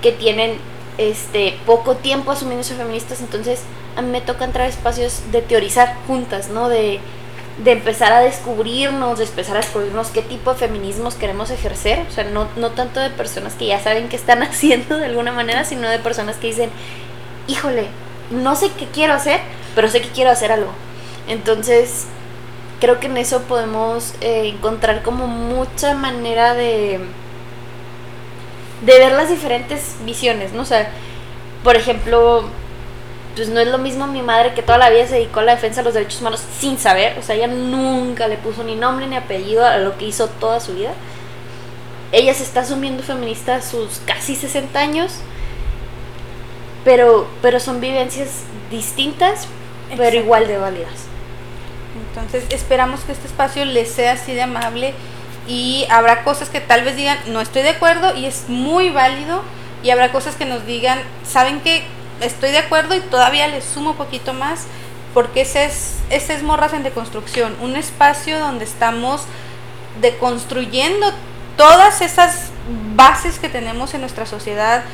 que 0.00 0.12
tienen 0.12 0.58
este 0.98 1.58
poco 1.64 1.96
tiempo 1.96 2.32
asumiéndose 2.32 2.74
feministas, 2.74 3.20
entonces 3.20 3.62
a 3.96 4.02
mí 4.02 4.10
me 4.10 4.20
toca 4.20 4.44
entrar 4.44 4.66
a 4.66 4.68
espacios 4.68 5.22
de 5.32 5.42
teorizar 5.42 5.96
juntas, 6.06 6.48
¿no? 6.48 6.68
De, 6.68 7.00
de 7.62 7.72
empezar 7.72 8.12
a 8.12 8.20
descubrirnos, 8.20 9.18
de 9.18 9.24
empezar 9.24 9.56
a 9.56 9.60
descubrirnos 9.60 10.08
qué 10.08 10.22
tipo 10.22 10.52
de 10.52 10.58
feminismos 10.58 11.14
queremos 11.14 11.50
ejercer, 11.50 12.04
o 12.08 12.12
sea, 12.12 12.24
no, 12.24 12.48
no 12.56 12.70
tanto 12.70 13.00
de 13.00 13.10
personas 13.10 13.54
que 13.54 13.66
ya 13.66 13.80
saben 13.80 14.08
qué 14.08 14.16
están 14.16 14.42
haciendo 14.42 14.98
de 14.98 15.06
alguna 15.06 15.32
manera, 15.32 15.64
sino 15.64 15.88
de 15.88 15.98
personas 15.98 16.36
que 16.36 16.48
dicen, 16.48 16.70
híjole, 17.46 17.86
no 18.30 18.56
sé 18.56 18.70
qué 18.78 18.86
quiero 18.86 19.12
hacer, 19.12 19.40
pero 19.74 19.88
sé 19.88 20.00
que 20.00 20.08
quiero 20.08 20.30
hacer 20.30 20.52
algo. 20.52 20.70
Entonces, 21.28 22.06
creo 22.82 22.98
que 22.98 23.06
en 23.06 23.16
eso 23.16 23.42
podemos 23.42 24.12
eh, 24.20 24.48
encontrar 24.48 25.04
como 25.04 25.28
mucha 25.28 25.94
manera 25.94 26.54
de 26.54 26.98
de 28.84 28.98
ver 28.98 29.12
las 29.12 29.28
diferentes 29.28 29.94
visiones, 30.04 30.52
¿no? 30.52 30.62
O 30.62 30.64
sea, 30.64 30.90
por 31.62 31.76
ejemplo, 31.76 32.42
pues 33.36 33.48
no 33.50 33.60
es 33.60 33.68
lo 33.68 33.78
mismo 33.78 34.08
mi 34.08 34.20
madre 34.20 34.52
que 34.54 34.62
toda 34.62 34.78
la 34.78 34.90
vida 34.90 35.06
se 35.06 35.14
dedicó 35.14 35.38
a 35.38 35.44
la 35.44 35.54
defensa 35.54 35.80
de 35.80 35.84
los 35.84 35.94
derechos 35.94 36.20
humanos 36.20 36.42
sin 36.58 36.76
saber, 36.76 37.16
o 37.20 37.22
sea, 37.22 37.36
ella 37.36 37.46
nunca 37.46 38.26
le 38.26 38.36
puso 38.36 38.64
ni 38.64 38.74
nombre 38.74 39.06
ni 39.06 39.14
apellido 39.14 39.64
a 39.64 39.78
lo 39.78 39.96
que 39.96 40.06
hizo 40.06 40.26
toda 40.26 40.58
su 40.58 40.74
vida. 40.74 40.90
Ella 42.10 42.34
se 42.34 42.42
está 42.42 42.62
asumiendo 42.62 43.04
feminista 43.04 43.54
a 43.54 43.62
sus 43.62 44.00
casi 44.04 44.34
60 44.34 44.76
años, 44.76 45.12
pero, 46.84 47.28
pero 47.40 47.60
son 47.60 47.80
vivencias 47.80 48.42
distintas, 48.72 49.46
pero 49.96 50.16
igual 50.16 50.48
de 50.48 50.58
válidas. 50.58 51.11
Entonces 52.14 52.44
esperamos 52.50 53.00
que 53.00 53.12
este 53.12 53.26
espacio 53.26 53.64
les 53.64 53.90
sea 53.90 54.12
así 54.12 54.34
de 54.34 54.42
amable 54.42 54.94
y 55.48 55.86
habrá 55.90 56.24
cosas 56.24 56.50
que 56.50 56.60
tal 56.60 56.84
vez 56.84 56.96
digan 56.96 57.18
no 57.28 57.40
estoy 57.40 57.62
de 57.62 57.70
acuerdo 57.70 58.14
y 58.14 58.26
es 58.26 58.48
muy 58.48 58.90
válido 58.90 59.42
y 59.82 59.90
habrá 59.90 60.12
cosas 60.12 60.36
que 60.36 60.44
nos 60.44 60.64
digan 60.66 61.00
saben 61.24 61.60
que 61.60 61.82
estoy 62.20 62.52
de 62.52 62.58
acuerdo 62.58 62.94
y 62.94 63.00
todavía 63.00 63.48
les 63.48 63.64
sumo 63.64 63.90
un 63.90 63.96
poquito 63.96 64.34
más 64.34 64.66
porque 65.14 65.42
ese 65.42 65.64
es, 65.64 65.96
ese 66.10 66.34
es 66.34 66.42
Morras 66.42 66.72
en 66.72 66.82
Deconstrucción, 66.82 67.54
un 67.60 67.76
espacio 67.76 68.38
donde 68.38 68.64
estamos 68.64 69.22
deconstruyendo 70.00 71.12
todas 71.56 72.00
esas 72.00 72.50
bases 72.96 73.38
que 73.38 73.48
tenemos 73.48 73.92
en 73.94 74.00
nuestra 74.00 74.24
sociedad, 74.24 74.84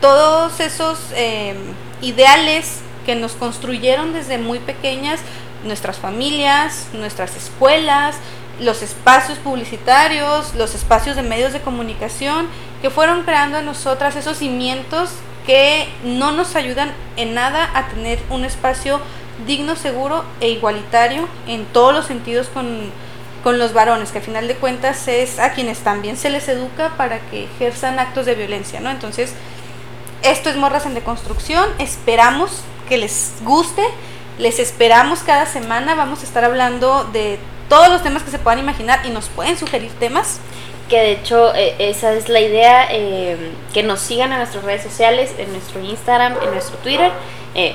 todos 0.00 0.60
esos 0.60 0.98
eh, 1.14 1.54
ideales 2.00 2.80
que 3.04 3.16
nos 3.16 3.32
construyeron 3.32 4.12
desde 4.12 4.38
muy 4.38 4.58
pequeñas 4.58 5.20
nuestras 5.66 5.98
familias, 5.98 6.88
nuestras 6.92 7.36
escuelas, 7.36 8.16
los 8.60 8.82
espacios 8.82 9.38
publicitarios, 9.38 10.54
los 10.54 10.74
espacios 10.74 11.16
de 11.16 11.22
medios 11.22 11.52
de 11.52 11.60
comunicación 11.60 12.48
que 12.80 12.90
fueron 12.90 13.22
creando 13.24 13.58
en 13.58 13.66
nosotras 13.66 14.16
esos 14.16 14.38
cimientos 14.38 15.10
que 15.46 15.88
no 16.02 16.32
nos 16.32 16.56
ayudan 16.56 16.92
en 17.16 17.34
nada 17.34 17.70
a 17.74 17.88
tener 17.88 18.18
un 18.30 18.44
espacio 18.44 19.00
digno, 19.46 19.76
seguro 19.76 20.24
e 20.40 20.48
igualitario 20.48 21.28
en 21.46 21.66
todos 21.66 21.94
los 21.94 22.06
sentidos 22.06 22.48
con, 22.48 22.90
con 23.44 23.58
los 23.58 23.72
varones, 23.72 24.10
que 24.10 24.18
al 24.18 24.24
final 24.24 24.48
de 24.48 24.56
cuentas 24.56 25.06
es 25.08 25.38
a 25.38 25.52
quienes 25.52 25.78
también 25.80 26.16
se 26.16 26.30
les 26.30 26.48
educa 26.48 26.94
para 26.96 27.20
que 27.30 27.44
ejerzan 27.44 27.98
actos 27.98 28.26
de 28.26 28.34
violencia, 28.34 28.80
¿no? 28.80 28.90
Entonces, 28.90 29.34
esto 30.22 30.48
es 30.48 30.56
Morras 30.56 30.86
en 30.86 30.94
Deconstrucción, 30.94 31.68
esperamos 31.78 32.62
que 32.88 32.98
les 32.98 33.34
guste, 33.44 33.82
les 34.38 34.58
esperamos 34.58 35.20
cada 35.20 35.46
semana, 35.46 35.94
vamos 35.94 36.20
a 36.20 36.24
estar 36.24 36.44
hablando 36.44 37.04
de 37.04 37.38
todos 37.68 37.88
los 37.88 38.02
temas 38.02 38.22
que 38.22 38.30
se 38.30 38.38
puedan 38.38 38.58
imaginar 38.58 39.00
y 39.04 39.10
nos 39.10 39.28
pueden 39.28 39.56
sugerir 39.56 39.90
temas. 39.98 40.40
que 40.88 41.00
de 41.00 41.12
hecho 41.12 41.52
eh, 41.56 41.74
esa 41.80 42.12
es 42.12 42.28
la 42.28 42.38
idea, 42.38 42.86
eh, 42.92 43.36
que 43.74 43.82
nos 43.82 43.98
sigan 43.98 44.30
en 44.30 44.38
nuestras 44.38 44.62
redes 44.62 44.84
sociales, 44.84 45.32
en 45.36 45.50
nuestro 45.50 45.80
Instagram, 45.80 46.34
en 46.40 46.52
nuestro 46.52 46.76
Twitter, 46.76 47.10
eh, 47.56 47.74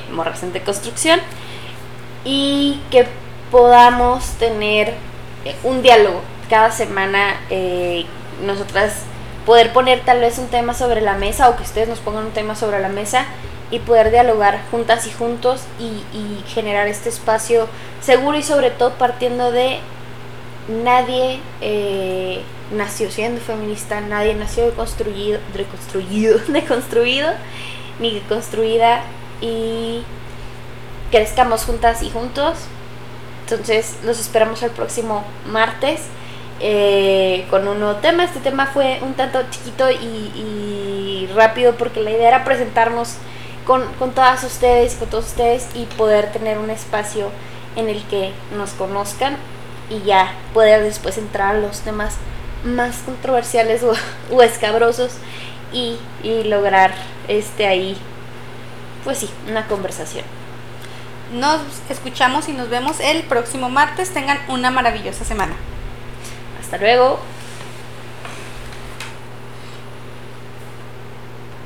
de 0.54 0.62
Construcción, 0.62 1.20
y 2.24 2.80
que 2.90 3.06
podamos 3.52 4.26
tener 4.40 4.94
eh, 5.44 5.56
un 5.64 5.82
diálogo 5.82 6.22
cada 6.50 6.72
semana, 6.72 7.36
nosotras 8.46 9.04
poder 9.46 9.74
poner 9.74 10.02
tal 10.02 10.20
vez 10.20 10.38
un 10.38 10.48
tema 10.48 10.74
sobre 10.74 11.02
la 11.02 11.14
mesa 11.14 11.50
o 11.50 11.58
que 11.58 11.64
ustedes 11.64 11.88
nos 11.88 12.00
pongan 12.00 12.26
un 12.26 12.32
tema 12.32 12.56
sobre 12.56 12.80
la 12.80 12.90
mesa 12.90 13.26
y 13.72 13.80
poder 13.80 14.12
dialogar 14.12 14.62
juntas 14.70 15.08
y 15.08 15.12
juntos 15.12 15.62
y, 15.80 16.44
generar 16.48 16.88
este 16.88 17.10
espacio 17.10 17.68
seguro 18.02 18.38
y 18.38 18.44
sobre 18.44 18.72
todo 18.72 18.92
partiendo 18.96 19.52
de 19.52 19.80
nadie 20.68 21.40
eh, 21.62 22.42
nació 22.72 23.10
siendo 23.10 23.40
feminista, 23.40 24.02
nadie 24.02 24.36
nació 24.36 24.66
deconstruido, 24.66 25.40
reconstruido, 25.56 26.40
deconstruido, 26.50 27.30
ni 28.00 28.14
deconstruida 28.16 29.02
y 29.40 30.04
crezcamos 31.10 31.64
juntas 31.64 32.04
y 32.04 32.10
juntos. 32.10 32.58
Entonces 33.44 33.98
los 34.04 34.20
esperamos 34.20 34.62
el 34.64 34.72
próximo 34.72 35.24
martes 35.48 36.02
eh, 36.60 37.46
con 37.50 37.68
un 37.68 37.80
nuevo 37.80 38.00
tema. 38.00 38.26
Este 38.26 38.40
tema 38.40 38.66
fue 38.68 39.00
un 39.02 39.14
tanto 39.14 39.40
chiquito 39.50 39.90
y 39.90 41.30
rápido 41.34 41.76
porque 41.76 42.02
la 42.02 42.12
idea 42.12 42.28
era 42.28 42.44
presentarnos 42.44 43.18
con, 43.66 43.86
con 43.94 44.12
todas 44.12 44.44
ustedes, 44.44 44.96
con 44.96 45.10
todos 45.10 45.28
ustedes 45.28 45.68
y 45.76 45.86
poder 45.86 46.32
tener 46.32 46.58
un 46.58 46.70
espacio 46.70 47.30
en 47.76 47.90
el 47.90 48.04
que 48.06 48.34
nos 48.58 48.72
conozcan 48.72 49.38
y 49.90 50.02
ya 50.06 50.34
poder 50.54 50.84
después 50.84 51.18
entrar 51.18 51.56
a 51.56 51.60
los 51.60 51.82
temas 51.82 52.16
más 52.64 52.98
controversiales 53.06 53.84
o, 54.32 54.42
escabrosos 54.42 55.14
y, 55.74 55.98
y, 56.24 56.44
lograr 56.44 56.94
este 57.28 57.68
ahí, 57.68 57.98
pues 59.04 59.20
sí, 59.20 59.30
una 59.48 59.68
conversación. 59.68 60.26
Nos 61.34 61.62
escuchamos 61.90 62.50
y 62.50 62.54
nos 62.54 62.70
vemos 62.70 63.00
el 63.00 63.24
próximo 63.24 63.70
martes. 63.70 64.14
Tengan 64.14 64.38
una 64.50 64.70
maravillosa 64.70 65.24
semana. 65.24 65.54
Hasta 66.62 66.78
luego. 66.78 67.20